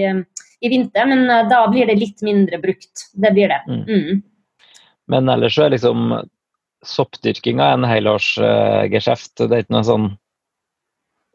i 0.64 0.72
vinter, 0.72 1.08
men 1.10 1.28
uh, 1.28 1.44
da 1.52 1.66
blir 1.72 1.88
det 1.88 2.00
litt 2.00 2.24
mindre 2.24 2.60
brukt. 2.64 3.10
Det 3.12 3.32
blir 3.36 3.52
det. 3.52 3.62
Mm. 3.68 3.84
Mm. 3.88 4.24
Men 5.12 5.36
ellers 5.36 5.56
så 5.56 5.66
er 5.66 5.76
liksom 5.76 6.14
soppdyrkinga 6.84 7.74
en 7.76 7.88
helårsgeskjeft. 7.88 9.36
det 9.44 9.52
er 9.52 9.66
ikke 9.66 9.76
noe 9.76 9.88
sånn 9.88 10.12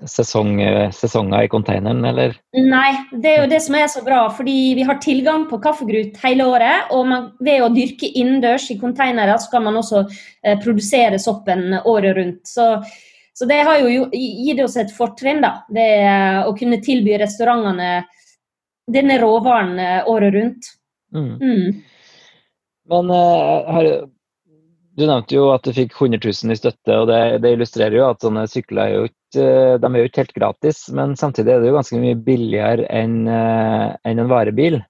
sesong, 0.07 0.61
sesonger 0.95 1.47
i 1.47 1.51
containeren, 1.51 2.05
eller? 2.07 2.37
Nei, 2.55 2.93
det 3.11 3.33
er 3.33 3.41
jo 3.43 3.51
det 3.51 3.59
som 3.65 3.75
er 3.79 3.89
så 3.91 4.03
bra. 4.07 4.21
Fordi 4.31 4.57
vi 4.79 4.85
har 4.87 5.01
tilgang 5.03 5.49
på 5.51 5.59
kaffegrut 5.63 6.21
hele 6.23 6.47
året. 6.47 6.93
Og 6.95 7.09
man, 7.11 7.31
ved 7.43 7.65
å 7.65 7.73
dyrke 7.75 8.11
innendørs 8.11 8.69
i 8.71 8.79
containere, 8.79 9.35
så 9.43 9.51
kan 9.57 9.67
man 9.67 9.81
også 9.81 10.05
eh, 10.07 10.59
produsere 10.63 11.19
soppen 11.23 11.81
året 11.83 12.17
rundt. 12.19 12.45
Så, 12.47 12.71
så 13.35 13.49
det 13.51 13.63
har 13.67 13.83
jo 13.83 14.07
gitt 14.13 14.63
oss 14.65 14.79
et 14.79 14.95
fortrinn 14.95 15.43
da, 15.43 15.59
ved 15.75 16.05
eh, 16.05 16.41
å 16.47 16.55
kunne 16.59 16.81
tilby 16.85 17.19
restaurantene 17.19 18.05
denne 18.89 19.19
råvaren 19.21 19.79
eh, 19.79 20.09
året 20.09 20.35
rundt. 20.35 20.73
Mm. 21.15 21.35
Mm. 21.43 21.83
Men 22.89 23.11
eh, 23.11 23.73
har, 23.75 23.91
du 24.99 25.07
nevnte 25.07 25.37
jo 25.37 25.51
at 25.53 25.65
du 25.65 25.73
fikk 25.77 25.95
100 25.95 26.21
000 26.25 26.55
i 26.55 26.59
støtte, 26.59 26.97
og 26.97 27.09
det, 27.11 27.21
det 27.45 27.55
illustrerer 27.55 28.01
jo 28.01 28.09
at 28.09 28.25
sånne 28.25 28.47
sykler 28.51 28.85
er 28.85 28.97
jo 28.97 29.09
ikke, 29.11 29.18
de 29.37 29.89
er 29.89 30.01
jo 30.01 30.09
ikke 30.09 30.23
helt 30.25 30.37
gratis. 30.37 30.85
Men 30.95 31.17
samtidig 31.19 31.55
er 31.55 31.63
det 31.63 31.71
jo 31.71 31.77
ganske 31.77 32.01
mye 32.01 32.19
billigere 32.27 32.87
enn 32.89 33.27
eh, 33.29 33.97
en 34.09 34.23
en 34.25 34.31
varebil. 34.31 34.81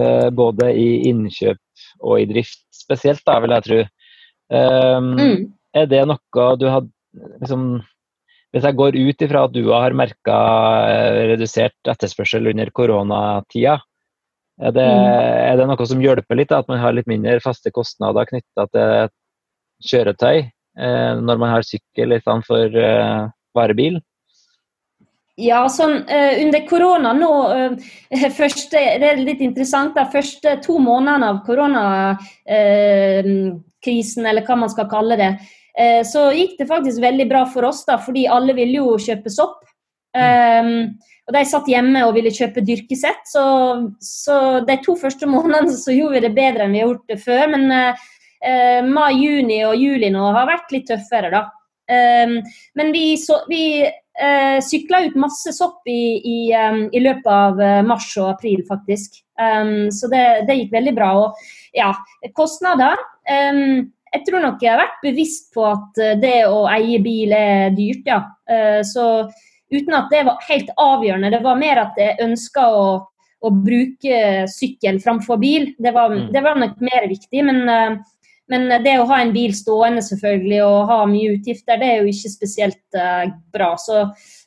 Eh, 0.00 0.28
både 0.34 0.70
i 0.74 0.88
innkjøp 1.10 1.60
og 2.02 2.20
i 2.20 2.28
drift 2.28 2.64
spesielt, 2.74 3.22
da, 3.26 3.38
vil 3.42 3.54
jeg 3.54 3.66
tro. 3.68 3.80
Um, 4.54 5.12
mm. 5.16 5.36
Er 5.74 5.86
det 5.90 6.02
noe 6.06 6.46
du 6.60 6.66
har 6.68 6.82
liksom 7.40 7.62
Hvis 8.52 8.66
jeg 8.68 8.76
går 8.76 8.98
ut 8.98 9.22
ifra 9.24 9.46
at 9.48 9.54
du 9.54 9.64
har 9.72 9.96
merka 9.96 10.36
eh, 10.90 11.20
redusert 11.32 11.90
etterspørsel 11.90 12.52
under 12.52 12.70
koronatida, 12.70 13.80
er 14.62 14.74
det, 14.76 14.84
mm. 14.86 15.06
er 15.50 15.56
det, 15.58 15.66
noe 15.66 15.86
som 15.90 16.02
hjelper 16.02 16.38
litt, 16.38 16.52
at 16.54 16.68
man 16.70 16.78
har 16.78 16.94
litt 16.94 17.10
mindre 17.10 17.40
faste 17.42 17.72
kostnader 17.74 18.28
knytta 18.28 18.68
til 18.70 19.10
kjøretøy 19.90 20.36
eh, 20.38 20.52
når 20.74 21.38
man 21.38 21.52
har 21.52 21.66
sykkel 21.66 22.16
istedenfor 22.16 22.72
for 22.72 22.82
eh, 22.82 23.28
varebil? 23.54 24.00
Ja, 25.40 25.64
sånn 25.66 25.96
uh, 26.06 26.42
under 26.44 26.60
korona 26.68 27.12
nå 27.18 27.30
uh, 27.50 27.72
første, 28.38 28.78
Det 29.02 29.08
er 29.08 29.16
litt 29.18 29.40
interessant. 29.42 29.96
De 29.96 30.04
første 30.12 30.60
to 30.62 30.78
månedene 30.82 31.26
av 31.32 31.40
koronakrisen, 31.46 34.22
uh, 34.22 34.28
eller 34.30 34.42
hva 34.46 34.56
man 34.62 34.70
skal 34.70 34.88
kalle 34.90 35.16
det, 35.20 35.32
så 36.06 36.30
gikk 36.30 36.54
det 36.60 36.70
faktisk 36.70 37.02
veldig 37.02 37.26
bra 37.26 37.42
for 37.50 37.66
oss, 37.66 37.82
da, 37.82 37.98
fordi 37.98 38.30
alle 38.30 38.54
ville 38.54 38.78
jo 38.78 38.94
kjøpe 38.94 39.26
sopp. 39.34 39.58
Um, 40.14 40.94
og 41.26 41.34
de 41.34 41.42
satt 41.50 41.66
hjemme 41.66 41.98
og 42.06 42.14
ville 42.14 42.30
kjøpe 42.30 42.62
dyrkesett. 42.62 43.26
Så, 43.26 43.42
så 43.98 44.62
de 44.68 44.76
to 44.84 44.94
første 45.00 45.26
månedene 45.34 45.74
så 45.74 45.90
gjorde 45.90 46.14
vi 46.14 46.22
det 46.28 46.38
bedre 46.38 46.62
enn 46.62 46.74
vi 46.76 46.80
har 46.84 46.90
gjort 46.92 47.10
det 47.10 47.18
før. 47.24 47.44
Men 47.56 47.64
eh, 48.44 48.80
mai, 48.86 49.12
juni 49.18 49.62
og 49.66 49.76
juli 49.80 50.10
nå 50.12 50.30
har 50.36 50.48
vært 50.50 50.74
litt 50.74 50.88
tøffere, 50.90 51.32
da. 51.34 51.46
Um, 51.84 52.38
men 52.80 52.94
vi, 52.94 53.10
så, 53.20 53.42
vi 53.48 53.84
uh, 53.84 54.60
sykla 54.64 55.02
ut 55.04 55.18
masse 55.20 55.52
sopp 55.52 55.84
i, 55.90 56.16
i, 56.24 56.38
um, 56.56 56.86
i, 56.92 57.02
løpet 57.04 57.28
av 57.28 57.60
eh, 57.60 57.80
mars 57.86 58.08
og 58.20 58.30
april, 58.34 58.62
faktisk. 58.68 59.20
Um, 59.40 59.90
så 59.92 60.08
det, 60.12 60.24
det, 60.48 60.58
gikk 60.60 60.72
veldig 60.74 60.94
bra. 60.96 61.10
Og 61.24 61.76
ja, 61.76 61.90
kostnader 62.38 63.00
Jeg 63.24 64.20
tror 64.28 64.44
nok 64.44 64.60
jeg 64.62 64.70
har 64.70 64.78
vært 64.78 65.00
bevisst 65.02 65.48
på 65.56 65.64
at 65.66 65.98
eh, 65.98 66.14
det 66.22 66.36
å 66.46 66.64
eie 66.70 67.00
bil 67.02 67.34
er 67.34 67.74
dyrt, 67.74 68.06
ja. 68.06 68.22
Uh, 68.48 68.80
så 68.86 69.26
uten 69.74 69.96
at 69.96 70.12
det 70.12 70.22
var 70.28 70.44
helt 70.48 70.70
avgjørende. 70.78 71.32
Det 71.34 71.42
var 71.44 71.58
mer 71.58 71.82
at 71.82 71.98
jeg 71.98 72.20
ønska 72.22 72.68
å, 72.70 72.86
å, 73.42 73.50
bruke 73.50 74.44
sykkel 74.50 75.00
framfor 75.02 75.40
bil. 75.42 75.72
Det 75.82 75.92
var, 75.96 76.14
mm. 76.14 76.28
det 76.32 76.44
var 76.44 76.60
nok 76.60 76.78
mer 76.84 77.08
viktig. 77.10 77.42
Men, 77.48 77.64
eh, 77.68 77.96
men, 78.52 78.68
det 78.84 78.98
å 79.00 79.06
ha 79.08 79.20
en 79.22 79.32
bil 79.34 79.54
stående 79.56 80.02
selvfølgelig 80.04 80.60
og 80.66 80.90
ha 80.90 80.98
mye 81.08 81.36
utgifter, 81.38 81.78
det 81.80 81.90
er 81.90 82.02
jo 82.02 82.12
ikke 82.12 82.32
spesielt 82.32 82.98
uh, 82.98 83.24
bra. 83.54 83.72
Så 83.80 84.02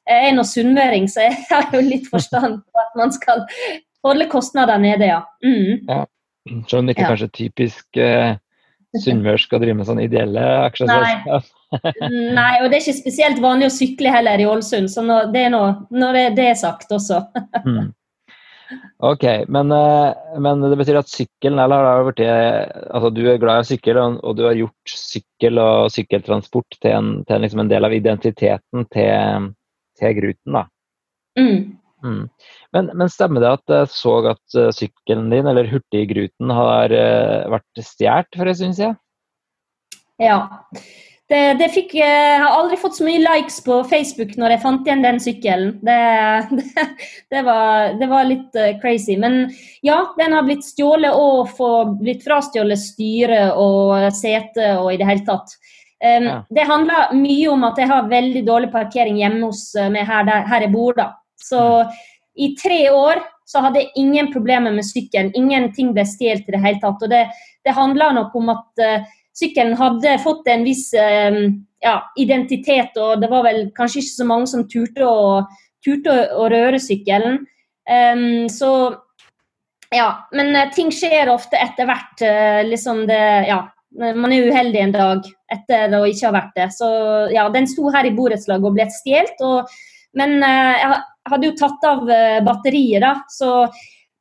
jeg 0.08 0.30
er 0.30 0.36
nå 0.38 0.46
sunnmøring, 0.48 1.08
så 1.12 1.24
jeg 1.28 1.38
har 1.50 1.72
jo 1.74 1.84
litt 1.86 2.10
forstand 2.12 2.62
på 2.62 2.84
at 2.84 3.00
man 3.00 3.14
skal 3.16 3.46
holde 4.06 4.30
kostnader 4.32 4.82
nede, 4.82 5.10
ja. 5.10 5.24
Mm. 5.46 5.88
ja. 5.88 6.04
Selv 6.70 6.80
om 6.80 6.88
det 6.88 6.96
ikke 6.96 7.08
ja. 7.08 7.12
kanskje 7.12 7.34
typisk 7.36 8.00
uh, 8.00 8.38
sunnmørsk 9.04 9.54
å 9.54 9.60
drive 9.62 9.80
med 9.80 9.90
sånne 9.90 10.06
ideelle 10.08 10.44
aksjeselskap? 10.64 11.50
Nei, 12.38 12.54
og 12.62 12.70
det 12.70 12.78
er 12.78 12.84
ikke 12.86 13.00
spesielt 13.02 13.42
vanlig 13.44 13.68
å 13.68 13.76
sykle 13.76 14.14
heller 14.14 14.40
i 14.40 14.48
Ålesund, 14.48 14.92
så 14.94 15.04
nå, 15.04 15.20
det 15.34 15.48
er 15.48 15.54
nå, 15.54 15.64
når 15.92 16.22
det, 16.38 16.52
er 16.54 16.60
sagt 16.60 16.94
også. 16.96 17.26
mm. 17.66 17.90
Ok, 19.06 19.24
men, 19.48 19.72
eh, 19.72 20.38
men, 20.44 20.64
det 20.66 20.78
betyr 20.80 21.00
at 21.00 21.12
sykkelen 21.12 21.62
eller 21.64 21.88
har 21.88 22.06
vært, 22.08 22.22
altså 22.92 23.12
Du 23.16 23.22
er 23.24 23.40
glad 23.42 23.62
i 23.62 23.66
å 23.66 23.70
sykle, 23.72 24.06
og 24.22 24.38
du 24.38 24.46
har 24.48 24.58
gjort 24.58 24.94
sykkel 24.94 25.62
og 25.64 25.92
sykkeltransport 25.94 26.80
til 26.82 26.96
en, 26.96 27.12
til 27.28 27.44
liksom 27.46 27.64
en 27.64 27.72
del 27.72 27.88
av 27.88 27.96
identiteten 27.96 28.88
til, 28.94 29.52
til 30.00 30.18
Gruten, 30.20 30.60
da. 30.60 30.66
Mm. 31.38 31.78
Mm. 32.04 32.30
Men, 32.76 32.92
men, 32.94 33.10
stemmer 33.10 33.42
det 33.42 33.54
at 33.56 33.74
jeg 33.74 33.90
så 33.94 34.14
at 34.30 34.58
uh, 34.58 34.70
sykkelen 34.76 35.32
din, 35.34 35.50
eller 35.50 35.70
Hurtiggruten, 35.72 36.54
har 36.54 36.94
uh, 36.94 37.50
vært 37.56 37.82
stjålet 37.82 38.38
for 38.38 38.50
en 38.50 38.58
stund 38.60 38.78
siden? 38.78 38.98
Ja. 40.22 40.40
Det, 41.28 41.40
det 41.60 41.68
fikk, 41.74 41.98
jeg 42.00 42.36
har 42.40 42.54
aldri 42.56 42.78
fått 42.80 42.96
så 43.02 43.04
mye 43.04 43.20
likes 43.20 43.58
på 43.66 43.82
Facebook 43.90 44.38
når 44.40 44.54
jeg 44.54 44.62
fant 44.64 44.86
igjen 44.88 45.02
den 45.04 45.18
sykkelen. 45.20 45.74
Det, 45.84 45.98
det, 46.56 46.86
det 47.34 47.42
var, 47.44 47.98
var, 48.00 48.30
litt 48.30 48.56
uh, 48.56 48.70
crazy. 48.80 49.18
Men 49.20 49.50
ja, 49.84 50.00
den 50.20 50.38
har 50.38 50.48
blitt 50.48 50.64
stjålet 50.64 51.12
og 51.12 51.52
blitt 52.00 52.24
frastjålet 52.24 52.80
styre 52.80 53.42
og 53.60 54.08
sete 54.16 54.78
og 54.78 54.94
i 54.94 55.02
det 55.02 55.10
hele 55.10 55.26
tatt. 55.28 55.52
Um, 56.00 56.30
ja. 56.30 56.38
Det 56.48 56.70
handler 56.70 57.12
mye 57.20 57.52
om 57.52 57.68
at 57.68 57.82
jeg 57.82 57.92
har 57.92 58.08
veldig 58.14 58.46
dårlig 58.48 58.72
parkering 58.72 59.20
hjemme 59.20 59.50
hos 59.50 59.72
meg 59.92 60.08
her, 60.08 60.24
der, 60.30 60.48
her 60.48 60.64
jeg 60.64 60.76
bor. 60.78 60.96
da. 60.96 61.10
Så 61.44 61.60
mm. 61.84 62.00
i 62.40 62.54
tre 62.56 62.82
år 62.94 63.20
så 63.48 63.66
hadde 63.66 63.84
jeg 63.84 63.92
ingen 64.00 64.32
problemer 64.32 64.72
med 64.72 64.88
sykkelen. 64.88 65.36
Ingenting 65.36 65.92
ble 65.96 66.08
stjålet 66.08 66.48
i 66.48 66.56
det 66.56 66.64
hele 66.64 66.80
tatt. 66.80 67.04
Og 67.04 67.12
det, 67.12 67.26
det 67.68 67.76
handler 67.76 68.16
nok 68.16 68.36
om 68.40 68.56
at 68.56 68.88
uh, 68.88 69.16
sykkelen 69.38 69.78
hadde 69.78 70.18
fått 70.24 70.48
en 70.52 70.66
viss 70.66 70.90
uh, 70.98 71.40
ja, 71.84 71.96
identitet, 72.20 72.98
og 72.98 73.22
det 73.22 73.30
var 73.32 73.46
vel 73.48 73.68
kanskje 73.78 74.02
ikke 74.04 74.16
så 74.16 74.28
mange 74.30 74.50
som 74.52 74.66
turte 74.70 75.06
å, 75.06 75.42
turte 75.86 76.14
å, 76.14 76.28
å 76.44 76.50
røre 76.54 76.82
sykkelen. 76.82 77.44
Um, 77.88 78.48
så 78.52 78.72
ja, 79.94 80.10
men 80.36 80.52
uh, 80.58 80.70
ting 80.76 80.92
skjer 80.92 81.32
ofte 81.32 81.60
etter 81.62 81.90
hvert. 81.90 82.24
liksom 82.68 83.06
det, 83.10 83.26
ja, 83.48 83.62
man 83.98 84.34
er 84.34 84.50
uheldig 84.50 84.82
en 84.84 84.96
dag 84.96 85.30
etter 85.54 85.94
å 85.96 86.06
ikke 86.10 86.28
ha 86.28 86.34
vært 86.36 86.58
det. 86.58 86.72
Så 86.76 86.90
ja, 87.34 87.48
den 87.54 87.70
sto 87.70 87.94
her 87.94 88.10
i 88.10 88.16
borettslaget 88.16 88.68
og 88.68 88.76
ble 88.76 88.90
stjålet. 88.92 89.78
Men 90.18 90.40
jeg 90.42 90.96
hadde 91.30 91.46
jo 91.46 91.56
tatt 91.60 91.84
av 91.86 92.08
batteriet, 92.42 93.04
da. 93.04 93.12
Så 93.30 93.68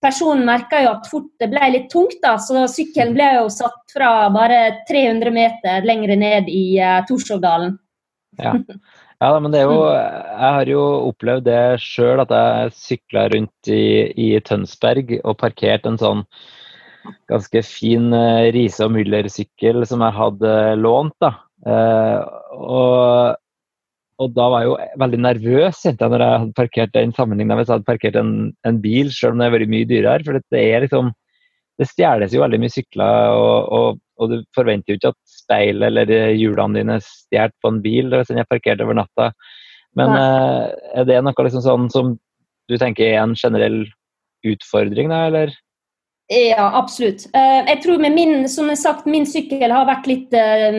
personen 0.02 0.44
merka 0.46 0.82
jo 0.84 0.92
at 0.96 1.08
fort 1.10 1.28
det 1.40 1.48
ble 1.52 1.70
litt 1.72 1.88
tungt, 1.92 2.18
da, 2.22 2.36
så 2.42 2.66
sykkelen 2.70 3.14
ble 3.16 3.30
jo 3.38 3.48
satt 3.52 3.94
fra 3.94 4.28
bare 4.34 4.60
300 4.90 5.32
meter 5.34 5.86
lenger 5.88 6.14
ned 6.20 6.50
i 6.52 6.78
uh, 6.80 7.00
Torshovdalen. 7.08 7.76
Ja. 8.36 8.52
ja, 9.22 9.30
men 9.40 9.48
det 9.54 9.62
er 9.62 9.70
jo 9.70 9.86
Jeg 9.88 10.50
har 10.58 10.68
jo 10.68 10.82
opplevd 11.06 11.46
det 11.48 11.62
sjøl, 11.80 12.20
at 12.20 12.34
jeg 12.34 12.74
sykla 12.76 13.24
rundt 13.32 13.70
i, 13.72 14.12
i, 14.12 14.28
Tønsberg 14.44 15.14
og 15.22 15.38
parkert 15.40 15.88
en 15.88 15.96
sånn 16.00 16.26
ganske 17.30 17.62
fin 17.64 18.10
uh, 18.12 18.50
Riise 18.52 18.84
og 18.84 18.92
Müller-sykkel 18.98 19.86
som 19.88 20.04
jeg 20.04 20.18
hadde 20.20 20.54
lånt. 20.82 21.16
da. 21.22 21.32
Uh, 21.66 22.20
og 22.52 23.42
og 24.22 24.32
da 24.32 24.46
var 24.48 24.62
jeg 24.62 24.70
jo 24.70 24.76
veldig 25.02 25.18
nervøs 25.20 25.82
kjente 25.82 26.06
jeg 26.06 26.12
når 26.12 26.22
jeg 26.24 26.40
hadde 26.40 26.56
parkert 26.56 26.92
den 26.94 27.12
sammenligna 27.16 27.58
hvis 27.58 27.68
jeg 27.68 27.76
hadde 27.76 27.88
parkert 27.90 28.16
en, 28.16 28.32
en 28.64 28.78
bil, 28.80 29.10
selv 29.12 29.34
om 29.34 29.42
det 29.42 29.48
har 29.48 29.54
vært 29.58 29.72
mye 29.72 29.88
dyrere. 29.90 30.24
For 30.24 30.40
det 30.40 30.62
er 30.62 30.84
liksom 30.86 31.10
det 31.76 31.88
stjeles 31.90 32.32
jo 32.32 32.40
veldig 32.40 32.60
mye 32.62 32.72
sykler, 32.72 33.34
og, 33.36 33.66
og, 33.76 33.98
og, 34.16 34.32
du 34.32 34.46
forventer 34.56 34.94
jo 34.94 34.96
ikke 34.96 35.12
at 35.12 35.18
speil 35.28 35.84
eller 35.84 36.08
hjulene 36.32 36.78
dine 36.78 36.96
er 36.96 37.04
stjålet 37.04 37.56
på 37.60 37.72
en 37.72 37.82
bil 37.84 38.08
hvis 38.14 38.32
den 38.32 38.40
er 38.40 38.48
parkert 38.48 38.80
over 38.84 38.96
natta. 38.96 39.28
Men 39.96 40.14
eh, 40.16 40.62
er 40.96 41.08
det 41.08 41.20
noe 41.24 41.46
liksom 41.46 41.64
sånn 41.64 41.90
som 41.92 42.16
du 42.66 42.76
tenker 42.80 43.10
er 43.10 43.20
en 43.20 43.36
generell 43.36 43.82
utfordring, 44.46 45.12
da, 45.12 45.26
eller? 45.28 45.52
Ja, 46.28 46.72
absolutt. 46.74 47.28
Eh, 47.34 47.60
jeg 47.68 47.82
tror 47.84 48.00
med 48.02 48.14
min, 48.16 48.48
som 48.50 48.66
jeg 48.66 48.80
sagt, 48.80 49.04
min 49.06 49.26
sykkel 49.30 49.70
har 49.70 49.84
vært 49.86 50.08
litt, 50.10 50.32
eh, 50.34 50.74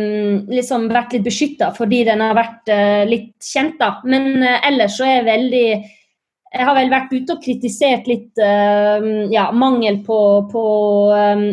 liksom 0.51 0.89
litt 0.91 1.23
beskytta 1.23 1.69
fordi 1.77 2.03
den 2.03 2.19
har 2.19 2.35
vært 2.35 2.67
eh, 2.67 3.05
litt 3.07 3.39
kjent. 3.39 3.77
da. 3.79 4.01
Men 4.03 4.43
ellers 4.43 4.97
så 4.97 5.05
er 5.05 5.15
jeg 5.21 5.31
veldig 5.31 5.93
Jeg 6.47 6.63
har 6.63 6.75
vel 6.75 6.89
vært 6.89 7.11
ute 7.11 7.33
og 7.33 7.41
kritisert 7.43 8.07
litt 8.07 8.39
ja, 8.39 9.51
mangel 9.51 9.97
på, 10.05 10.47
på 10.47 10.61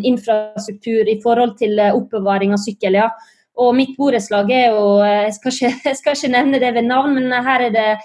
infrastruktur 0.06 1.08
i 1.10 1.20
forhold 1.20 1.56
til 1.58 1.80
oppbevaring 1.80 2.52
av 2.54 2.62
sykkel. 2.62 2.94
ja. 2.94 3.08
Og 3.58 3.74
mitt 3.74 3.96
borettslag 3.98 4.50
er 4.50 4.70
jo 4.70 5.02
jeg 5.02 5.34
skal, 5.34 5.52
ikke, 5.52 5.72
jeg 5.90 5.96
skal 5.98 6.14
ikke 6.14 6.32
nevne 6.32 6.60
det 6.62 6.74
ved 6.74 6.86
navn, 6.86 7.18
men 7.18 7.32
her 7.32 7.66
er 7.66 7.74
det 7.74 7.98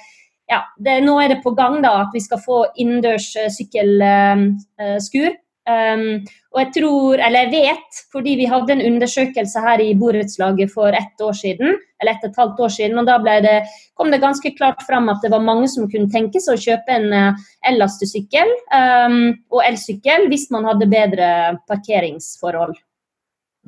ja, 0.49 0.63
det, 0.81 1.03
nå 1.05 1.19
er 1.21 1.29
det 1.29 1.43
på 1.43 1.53
gang 1.53 1.77
da, 1.81 1.93
at 2.01 2.09
vi 2.13 2.25
skal 2.25 2.41
få 2.41 2.65
innendørs 2.75 3.37
sykkelskur. 3.53 5.37
Um, 5.69 6.23
og 6.55 6.61
jeg 6.63 6.69
tror, 6.79 7.21
eller 7.21 7.45
jeg 7.45 7.51
vet, 7.53 7.97
fordi 8.13 8.31
vi 8.39 8.47
hadde 8.49 8.73
en 8.73 8.81
undersøkelse 8.87 9.61
her 9.61 9.83
i 9.83 9.91
borettslaget 9.99 10.71
for 10.73 10.95
ett 10.97 11.21
år 11.21 11.35
siden, 11.37 11.75
eller 12.01 12.15
ett 12.15 12.23
og 12.25 12.31
et 12.31 12.39
halvt 12.41 12.61
år 12.65 12.73
siden, 12.73 12.97
og 12.97 13.05
da 13.09 13.35
det, 13.43 13.55
kom 13.99 14.09
det 14.09 14.21
ganske 14.23 14.51
klart 14.57 14.81
fram 14.87 15.11
at 15.13 15.21
det 15.21 15.31
var 15.33 15.45
mange 15.45 15.67
som 15.69 15.89
kunne 15.91 16.09
tenke 16.09 16.41
seg 16.41 16.57
å 16.57 16.63
kjøpe 16.63 16.95
en 16.95 17.13
uh, 17.13 17.45
ellastesykkel 17.69 18.55
um, 18.73 19.19
og 19.53 19.63
elsykkel 19.67 20.25
hvis 20.31 20.47
man 20.55 20.65
hadde 20.71 20.89
bedre 20.89 21.29
parkeringsforhold. 21.69 22.73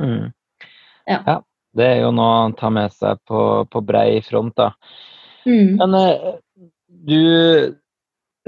Mm. 0.01 0.31
Ja. 1.05 1.21
ja. 1.27 1.39
Det 1.71 1.85
er 1.87 2.01
jo 2.01 2.09
noe 2.11 2.47
å 2.49 2.55
ta 2.59 2.67
med 2.73 2.91
seg 2.91 3.21
på, 3.29 3.41
på 3.71 3.81
brei 3.85 4.19
front, 4.25 4.57
da. 4.57 4.73
Mm. 5.45 5.77
Men 5.77 5.95
uh, 5.95 6.33
du 6.87 7.21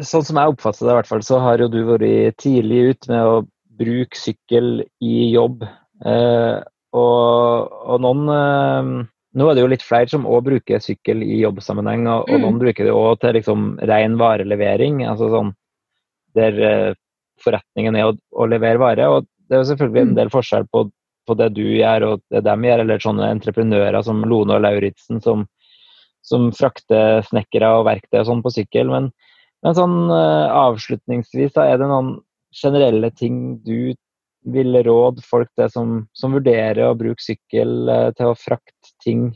sånn 0.01 0.25
som 0.25 0.39
jeg 0.39 0.53
oppfatter 0.53 0.87
det, 0.87 0.91
i 0.93 0.97
hvert 0.97 1.09
fall, 1.09 1.23
så 1.25 1.39
har 1.43 1.61
jo 1.61 1.69
du 1.71 1.81
vært 1.85 2.37
tidlig 2.41 2.79
ut 2.93 3.09
med 3.11 3.29
å 3.29 3.35
bruke 3.77 4.17
sykkel 4.17 4.83
i 5.03 5.17
jobb. 5.33 5.65
Eh, 6.05 6.59
og, 6.93 7.73
og, 7.89 7.97
noen 8.03 8.29
eh, 8.33 9.09
Nå 9.33 9.47
er 9.49 9.55
det 9.57 9.63
jo 9.63 9.69
litt 9.71 9.81
flere 9.85 10.05
som 10.11 10.27
òg 10.29 10.43
bruker 10.45 10.81
sykkel 10.83 11.23
i 11.25 11.39
jobbsammenheng, 11.39 12.03
og, 12.05 12.27
og 12.27 12.35
mm. 12.37 12.43
noen 12.43 12.59
bruker 12.61 12.85
det 12.85 12.93
òg 12.93 13.15
til 13.21 13.33
liksom 13.39 13.63
ren 13.89 14.17
varelevering. 14.19 14.99
altså 15.09 15.31
sånn 15.33 15.49
Der 16.37 16.59
eh, 16.61 16.91
forretningen 17.41 17.97
er 17.97 18.11
å, 18.11 18.17
å, 18.37 18.45
levere 18.45 18.81
vare. 18.81 19.07
og 19.09 19.25
Det 19.49 19.57
er 19.57 19.63
jo 19.63 19.71
selvfølgelig 19.71 20.03
en 20.03 20.11
mm. 20.13 20.19
del 20.19 20.33
forskjell 20.35 20.69
på, 20.69 20.85
på 21.25 21.37
det 21.39 21.49
du 21.57 21.65
gjør 21.65 22.07
og 22.11 22.21
det 22.29 22.43
de 22.45 22.69
gjør, 22.69 22.85
eller 22.85 23.05
sånne 23.07 23.31
entreprenører 23.39 24.05
som 24.05 24.21
Lone 24.21 24.53
og 24.53 24.61
Lauritzen 24.67 25.23
som, 25.25 25.47
som 26.21 26.51
frakter 26.53 27.25
snekkere 27.25 27.73
og 27.79 27.87
verktøy 27.89 28.21
og 28.21 28.29
sånn 28.29 28.45
på 28.45 28.53
sykkel. 28.53 28.93
men 28.93 29.09
men 29.63 29.75
sånn 29.77 29.97
uh, 30.11 30.51
avslutningsvis, 30.67 31.53
da, 31.55 31.67
er 31.71 31.79
det 31.79 31.89
noen 31.89 32.17
generelle 32.53 33.09
ting 33.15 33.59
du 33.63 33.93
vil 34.53 34.75
råde 34.83 35.23
folk 35.23 35.47
det 35.57 35.69
som, 35.71 36.01
som 36.11 36.35
vurderer 36.35 36.83
å 36.89 36.97
bruke 36.99 37.23
sykkel 37.23 37.87
uh, 37.87 38.09
til 38.17 38.31
å 38.33 38.37
frakte 38.37 38.91
ting 39.03 39.29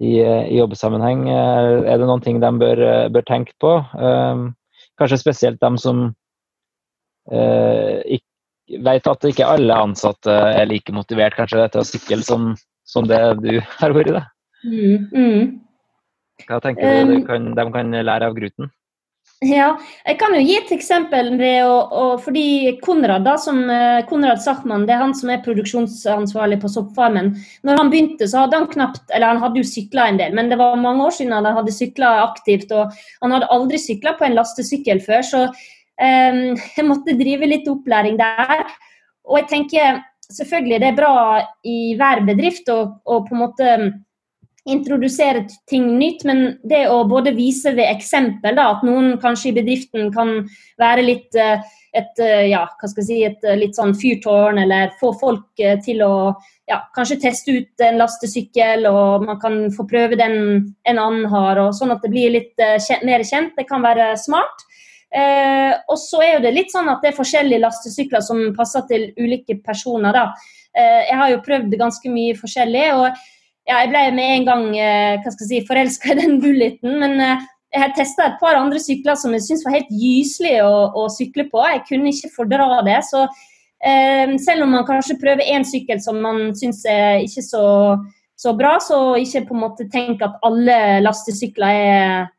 i, 0.00 0.18
uh, 0.24 0.44
i 0.48 0.56
jobbsammenheng? 0.56 1.26
er 1.28 2.00
det 2.00 2.08
noen 2.08 2.24
ting 2.24 2.40
de 2.40 2.52
bør, 2.62 2.86
bør 3.12 3.28
tenke 3.28 3.56
på? 3.60 3.74
kanskje 4.96 5.20
spesielt 5.20 5.60
de 5.60 5.68
som 5.80 6.06
ikke 7.28 8.80
vet 8.86 9.08
at 9.10 9.26
ikke 9.28 9.48
alle 9.50 9.76
ansatte 9.76 10.32
er 10.32 10.68
like 10.70 10.94
motivert 10.94 11.36
kanskje 11.36 11.66
til 11.68 11.82
å 11.82 11.86
sykle 11.86 12.22
som, 12.24 12.48
som 12.88 13.06
det 13.10 13.20
du 13.42 13.52
har 13.80 13.94
vært. 13.96 14.14
Da. 14.16 14.22
Mm, 14.64 15.06
mm. 15.12 15.46
Hva 16.46 16.60
tenker 16.64 17.04
du 17.04 17.12
de 17.12 17.20
kan, 17.26 17.52
de 17.56 17.66
kan 17.74 17.96
lære 18.08 18.30
av 18.30 18.36
Gruten? 18.38 18.70
Ja, 19.44 19.74
jeg 20.06 20.16
kan 20.16 20.32
jo 20.32 20.38
gi 20.40 20.54
et 20.56 20.70
eksempel. 20.72 21.34
ved 21.36 21.66
å, 21.68 21.72
å, 21.92 22.04
fordi 22.16 22.78
Konrad 22.80 23.26
da, 23.26 23.34
som, 23.36 23.58
eh, 23.68 24.00
Konrad 24.08 24.40
Sachmann, 24.40 24.86
det 24.88 24.94
er 24.94 25.02
han 25.02 25.12
som 25.14 25.28
er 25.28 25.42
produksjonsansvarlig 25.44 26.56
på 26.62 26.70
Soppfarmen. 26.72 27.34
Når 27.62 27.76
han 27.76 27.90
begynte, 27.92 28.24
så 28.24 28.46
hadde 28.46 28.56
han 28.56 28.70
knapt 28.72 29.12
Eller 29.12 29.34
han 29.34 29.42
hadde 29.42 29.60
jo 29.60 29.68
sykla 29.68 30.08
en 30.08 30.16
del, 30.16 30.32
men 30.32 30.48
det 30.48 30.56
var 30.56 30.80
mange 30.80 31.04
år 31.04 31.12
siden 31.12 31.36
han 31.36 31.44
hadde 31.44 31.74
sykla 31.74 32.14
aktivt. 32.24 32.72
Og 32.72 32.96
han 33.20 33.36
hadde 33.36 33.52
aldri 33.52 33.78
sykla 33.78 34.16
på 34.16 34.24
en 34.24 34.38
lastesykkel 34.38 35.04
før, 35.04 35.20
så 35.22 35.44
um, 35.46 36.56
jeg 36.56 36.88
måtte 36.88 37.18
drive 37.20 37.52
litt 37.52 37.68
opplæring 37.68 38.16
der. 38.16 38.64
Og 39.28 39.42
jeg 39.42 39.48
tenker 39.52 40.00
selvfølgelig 40.32 40.80
det 40.80 40.88
er 40.94 40.96
bra 40.96 41.14
i 41.60 41.92
hver 41.98 42.24
bedrift 42.24 42.72
å 42.72 42.80
på 43.04 43.36
en 43.36 43.42
måte 43.42 43.76
introdusere 44.66 45.44
ting 45.70 45.86
nytt, 45.98 46.24
men 46.28 46.44
det 46.66 46.86
å 46.90 47.02
både 47.08 47.32
vise 47.36 47.72
ved 47.76 47.86
eksempel 47.88 48.56
da, 48.58 48.70
at 48.74 48.84
noen 48.86 49.16
kanskje 49.22 49.52
i 49.52 49.56
bedriften 49.60 50.12
kan 50.14 50.38
være 50.80 51.06
litt 51.06 51.38
eh, 51.38 51.62
et, 51.96 52.18
eh, 52.20 52.50
ja, 52.50 52.66
hva 52.76 52.90
skal 52.90 53.02
jeg 53.02 53.08
si, 53.08 53.18
et 53.24 53.46
eh, 53.46 53.56
litt 53.56 53.78
sånn 53.78 53.94
fyrtårn, 53.96 54.60
eller 54.64 54.92
få 55.00 55.14
folk 55.20 55.64
til 55.84 56.02
å 56.04 56.14
ja, 56.68 56.80
kanskje 56.96 57.20
teste 57.22 57.54
ut 57.56 57.86
en 57.86 58.00
lastesykkel, 58.02 58.88
og 58.90 59.26
man 59.28 59.40
kan 59.40 59.60
få 59.72 59.86
prøve 59.88 60.18
den 60.18 60.38
en 60.84 61.00
annen 61.00 61.28
har, 61.32 61.62
og 61.62 61.74
sånn 61.78 61.94
at 61.94 62.02
det 62.04 62.12
blir 62.12 62.34
litt 62.34 62.54
kjent, 62.58 63.06
mer 63.06 63.24
kjent. 63.24 63.54
Det 63.56 63.68
kan 63.70 63.86
være 63.86 64.12
smart. 64.20 64.66
Eh, 65.14 65.72
og 65.88 65.96
så 66.00 66.20
er 66.24 66.32
jo 66.34 66.42
det 66.44 66.52
litt 66.52 66.72
sånn 66.74 66.90
at 66.90 67.04
det 67.04 67.12
er 67.12 67.16
forskjellige 67.16 67.62
lastesykler 67.62 68.24
som 68.24 68.42
passer 68.56 68.84
til 68.90 69.08
ulike 69.16 69.58
personer. 69.64 70.12
da. 70.12 70.26
Eh, 70.76 71.06
jeg 71.08 71.16
har 71.20 71.30
jo 71.30 71.44
prøvd 71.46 71.78
ganske 71.78 72.10
mye 72.10 72.36
forskjellig. 72.36 72.86
og 72.94 73.24
ja, 73.66 73.80
jeg 73.82 73.90
ble 73.90 74.02
med 74.14 74.32
en 74.32 74.46
gang 74.46 74.64
eh, 74.78 75.18
hva 75.22 75.32
skal 75.32 75.46
jeg 75.46 75.50
si, 75.50 75.66
forelska 75.68 76.12
i 76.14 76.18
den 76.20 76.38
bulleten. 76.42 76.98
Men 77.02 77.18
eh, 77.22 77.44
jeg 77.74 77.82
har 77.82 77.96
testa 77.96 78.28
et 78.28 78.38
par 78.40 78.58
andre 78.58 78.80
sykler 78.82 79.18
som 79.18 79.34
jeg 79.34 79.44
syntes 79.46 79.66
var 79.66 79.76
helt 79.78 79.90
gyselige 79.90 80.62
å, 80.66 80.86
å, 80.94 81.08
sykle 81.12 81.48
på. 81.50 81.64
Jeg 81.74 81.84
kunne 81.88 82.12
ikke 82.12 82.32
fordra 82.36 82.80
det. 82.86 83.00
Så 83.08 83.24
eh, 83.26 84.36
selv 84.42 84.66
om 84.66 84.76
man 84.76 84.86
kanskje 84.88 85.18
prøver 85.22 85.50
én 85.56 85.66
sykkel 85.66 86.00
som 86.02 86.22
man 86.22 86.54
syns 86.58 86.84
er 86.90 87.24
ikke 87.24 87.44
så, 87.44 87.66
så, 88.38 88.54
bra, 88.56 88.76
så 88.82 89.00
ikke 89.20 89.48
på 89.50 89.58
en 89.58 89.64
måte 89.66 89.90
tenk 89.92 90.22
at 90.24 90.38
alle 90.46 90.80
lastesykler 91.04 91.82
er 91.90 92.32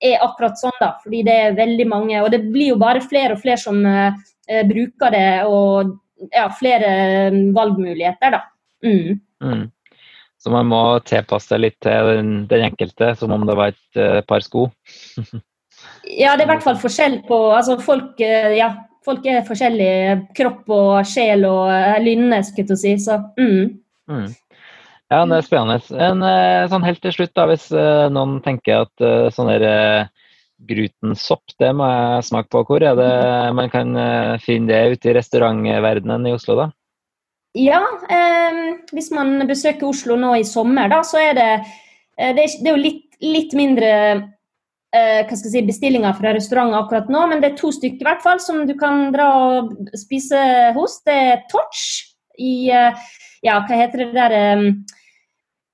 er 0.00 0.22
akkurat 0.24 0.58
sånn, 0.60 0.76
da. 0.80 0.94
Fordi 1.02 1.22
det 1.26 1.34
er 1.34 1.58
veldig 1.58 1.86
mange, 1.88 2.20
og 2.24 2.30
det 2.32 2.40
blir 2.52 2.72
jo 2.72 2.78
bare 2.80 3.02
flere 3.04 3.36
og 3.36 3.42
flere 3.42 3.60
som 3.60 3.80
eh, 3.86 4.62
bruker 4.68 5.12
det, 5.12 5.28
og 5.48 5.94
ja, 6.32 6.46
flere 6.56 6.92
valgmuligheter, 7.56 8.36
da. 8.36 8.42
Mm. 8.84 9.20
Mm. 9.44 9.66
Så 10.40 10.52
man 10.52 10.70
må 10.70 10.80
tilpasse 11.04 11.58
litt 11.60 11.76
til 11.84 12.10
den, 12.14 12.30
den 12.48 12.64
enkelte, 12.70 13.12
som 13.20 13.34
om 13.34 13.44
det 13.48 13.56
var 13.58 13.74
et 13.74 14.00
uh, 14.00 14.20
par 14.24 14.44
sko? 14.44 14.70
ja, 16.22 16.32
det 16.32 16.42
er 16.42 16.46
i 16.46 16.50
hvert 16.54 16.64
fall 16.64 16.78
forskjell 16.80 17.18
på 17.28 17.40
altså 17.52 17.76
folk, 17.84 18.14
uh, 18.24 18.52
ja, 18.56 18.70
folk 19.04 19.26
er 19.28 19.44
forskjellige. 19.48 20.14
Kropp 20.38 20.72
og 20.72 20.94
sjel 21.08 21.44
og 21.48 21.68
lynne, 22.04 22.40
skulle 22.46 22.72
jeg 22.72 22.80
si. 22.80 22.94
Så 23.04 23.20
mm. 23.36 23.76
Mm. 24.10 24.30
Ja, 25.10 25.24
det 25.26 25.36
er 25.36 25.44
spennende. 25.44 26.00
En, 26.08 26.24
sånn 26.70 26.86
helt 26.86 27.04
til 27.04 27.14
slutt, 27.16 27.34
da, 27.36 27.44
hvis 27.50 27.68
uh, 27.74 28.08
noen 28.14 28.38
tenker 28.44 28.86
at 28.86 29.04
uh, 29.04 29.28
sånn 29.34 29.50
der 29.52 29.66
uh, 29.66 30.30
Grutensopp, 30.70 31.54
det 31.60 31.70
må 31.76 31.86
jeg 31.88 32.26
smake 32.28 32.50
på. 32.52 32.62
Hvor 32.68 32.84
er 32.84 32.96
det 32.98 33.12
man 33.56 33.70
kan 33.72 33.96
uh, 33.96 34.36
finne 34.44 34.70
det 34.72 34.96
ute 34.96 35.10
i 35.10 35.16
restaurantverdenen 35.16 36.28
i 36.28 36.34
Oslo, 36.36 36.56
da? 36.60 36.68
Ja, 37.58 37.80
hvis 38.94 39.08
man 39.10 39.40
besøker 39.48 39.88
Oslo 39.88 40.14
nå 40.18 40.36
i 40.38 40.44
sommer, 40.46 40.90
da, 40.92 41.00
så 41.02 41.18
er 41.18 41.32
det 41.34 41.48
Det 42.20 42.26
er, 42.28 42.34
det 42.36 42.68
er 42.68 42.74
jo 42.76 42.82
litt, 42.82 43.06
litt 43.24 43.54
mindre 43.56 43.88
jeg 44.92 45.38
si, 45.38 45.62
bestillinger 45.64 46.12
fra 46.18 46.34
restauranter 46.34 46.76
akkurat 46.82 47.08
nå, 47.08 47.20
men 47.30 47.40
det 47.40 47.52
er 47.52 47.56
to 47.56 47.70
stykker 47.72 48.02
i 48.02 48.08
hvert 48.08 48.24
fall 48.24 48.40
som 48.42 48.64
du 48.68 48.74
kan 48.76 49.08
dra 49.14 49.28
og 49.46 49.70
spise 49.96 50.40
hos. 50.76 50.98
Det 51.06 51.14
er 51.14 51.44
Torch 51.50 51.84
i 52.38 52.68
Ja, 52.68 53.54
hva 53.64 53.78
heter 53.78 54.04
det 54.04 54.10
der 54.18 54.34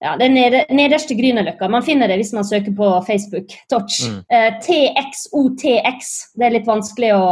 ja, 0.04 0.16
det 0.20 0.28
nederste 0.70 1.16
Grünerløkka. 1.16 1.68
Man 1.72 1.84
finner 1.84 2.10
det 2.10 2.18
hvis 2.20 2.34
man 2.36 2.44
søker 2.44 2.74
på 2.76 2.88
Facebook. 3.06 3.52
Touch. 3.72 4.02
Mm. 4.04 4.18
Eh, 4.28 4.50
TXOTX. 4.64 6.10
Det 6.36 6.46
er 6.46 6.56
litt 6.58 6.68
vanskelig 6.68 7.14
å, 7.16 7.22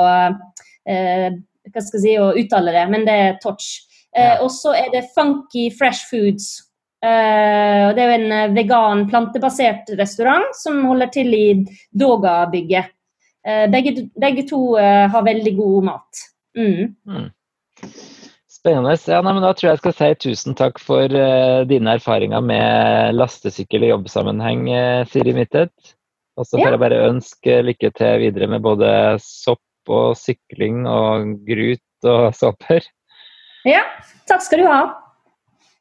uh, 0.88 1.26
hva 1.68 1.82
skal 1.84 1.98
jeg 1.98 2.04
si, 2.06 2.14
å 2.20 2.32
uttale 2.40 2.72
det, 2.74 2.86
men 2.92 3.04
det 3.08 3.18
er 3.26 3.36
touch. 3.42 3.68
Ja. 4.14 4.36
Og 4.44 4.50
så 4.54 4.74
er 4.78 4.92
det 4.92 5.08
Funky 5.14 5.68
Fresh 5.74 6.06
Foods. 6.10 6.70
det 7.04 8.00
er 8.00 8.08
jo 8.08 8.14
en 8.14 8.54
vegan, 8.54 9.02
plantebasert 9.10 9.90
restaurant 9.98 10.54
som 10.56 10.78
holder 10.86 11.10
til 11.12 11.34
i 11.34 11.46
Doga-bygget. 11.92 12.94
Begge, 13.74 14.06
begge, 14.16 14.46
to 14.48 14.60
har 14.78 15.26
veldig 15.26 15.56
god 15.58 15.90
mat. 15.90 16.22
Mm. 16.56 16.94
Mm. 17.04 17.28
Spennende. 18.64 18.94
Ja, 19.10 19.18
nei, 19.20 19.34
da 19.44 19.50
tror 19.52 19.68
jeg 19.68 19.74
jeg 19.74 19.80
skal 19.82 19.94
si 19.98 20.06
tusen 20.24 20.54
takk 20.56 20.78
for 20.80 21.12
uh, 21.12 21.66
dine 21.68 21.98
erfaringer 21.98 22.40
med 22.40 23.12
lastesykkel 23.12 23.84
i 23.84 23.90
jobbsammenheng, 23.90 24.62
uh, 24.72 25.02
Siri 25.10 25.34
Mittet. 25.36 25.74
Og 26.40 26.46
så 26.48 26.56
får 26.56 26.64
ja. 26.64 26.70
jeg 26.72 26.80
bare 26.80 27.02
ønske 27.10 27.58
lykke 27.66 27.90
til 27.98 28.22
videre 28.22 28.48
med 28.54 28.64
både 28.64 28.88
sopp 29.20 29.92
og 29.92 30.16
sykling 30.16 30.86
og 30.88 31.34
grut 31.44 32.08
og 32.08 32.30
såper. 32.40 32.88
Ja, 33.64 33.80
takk 34.28 34.42
skal 34.44 34.60
du 34.60 34.68
ha. 34.68 34.80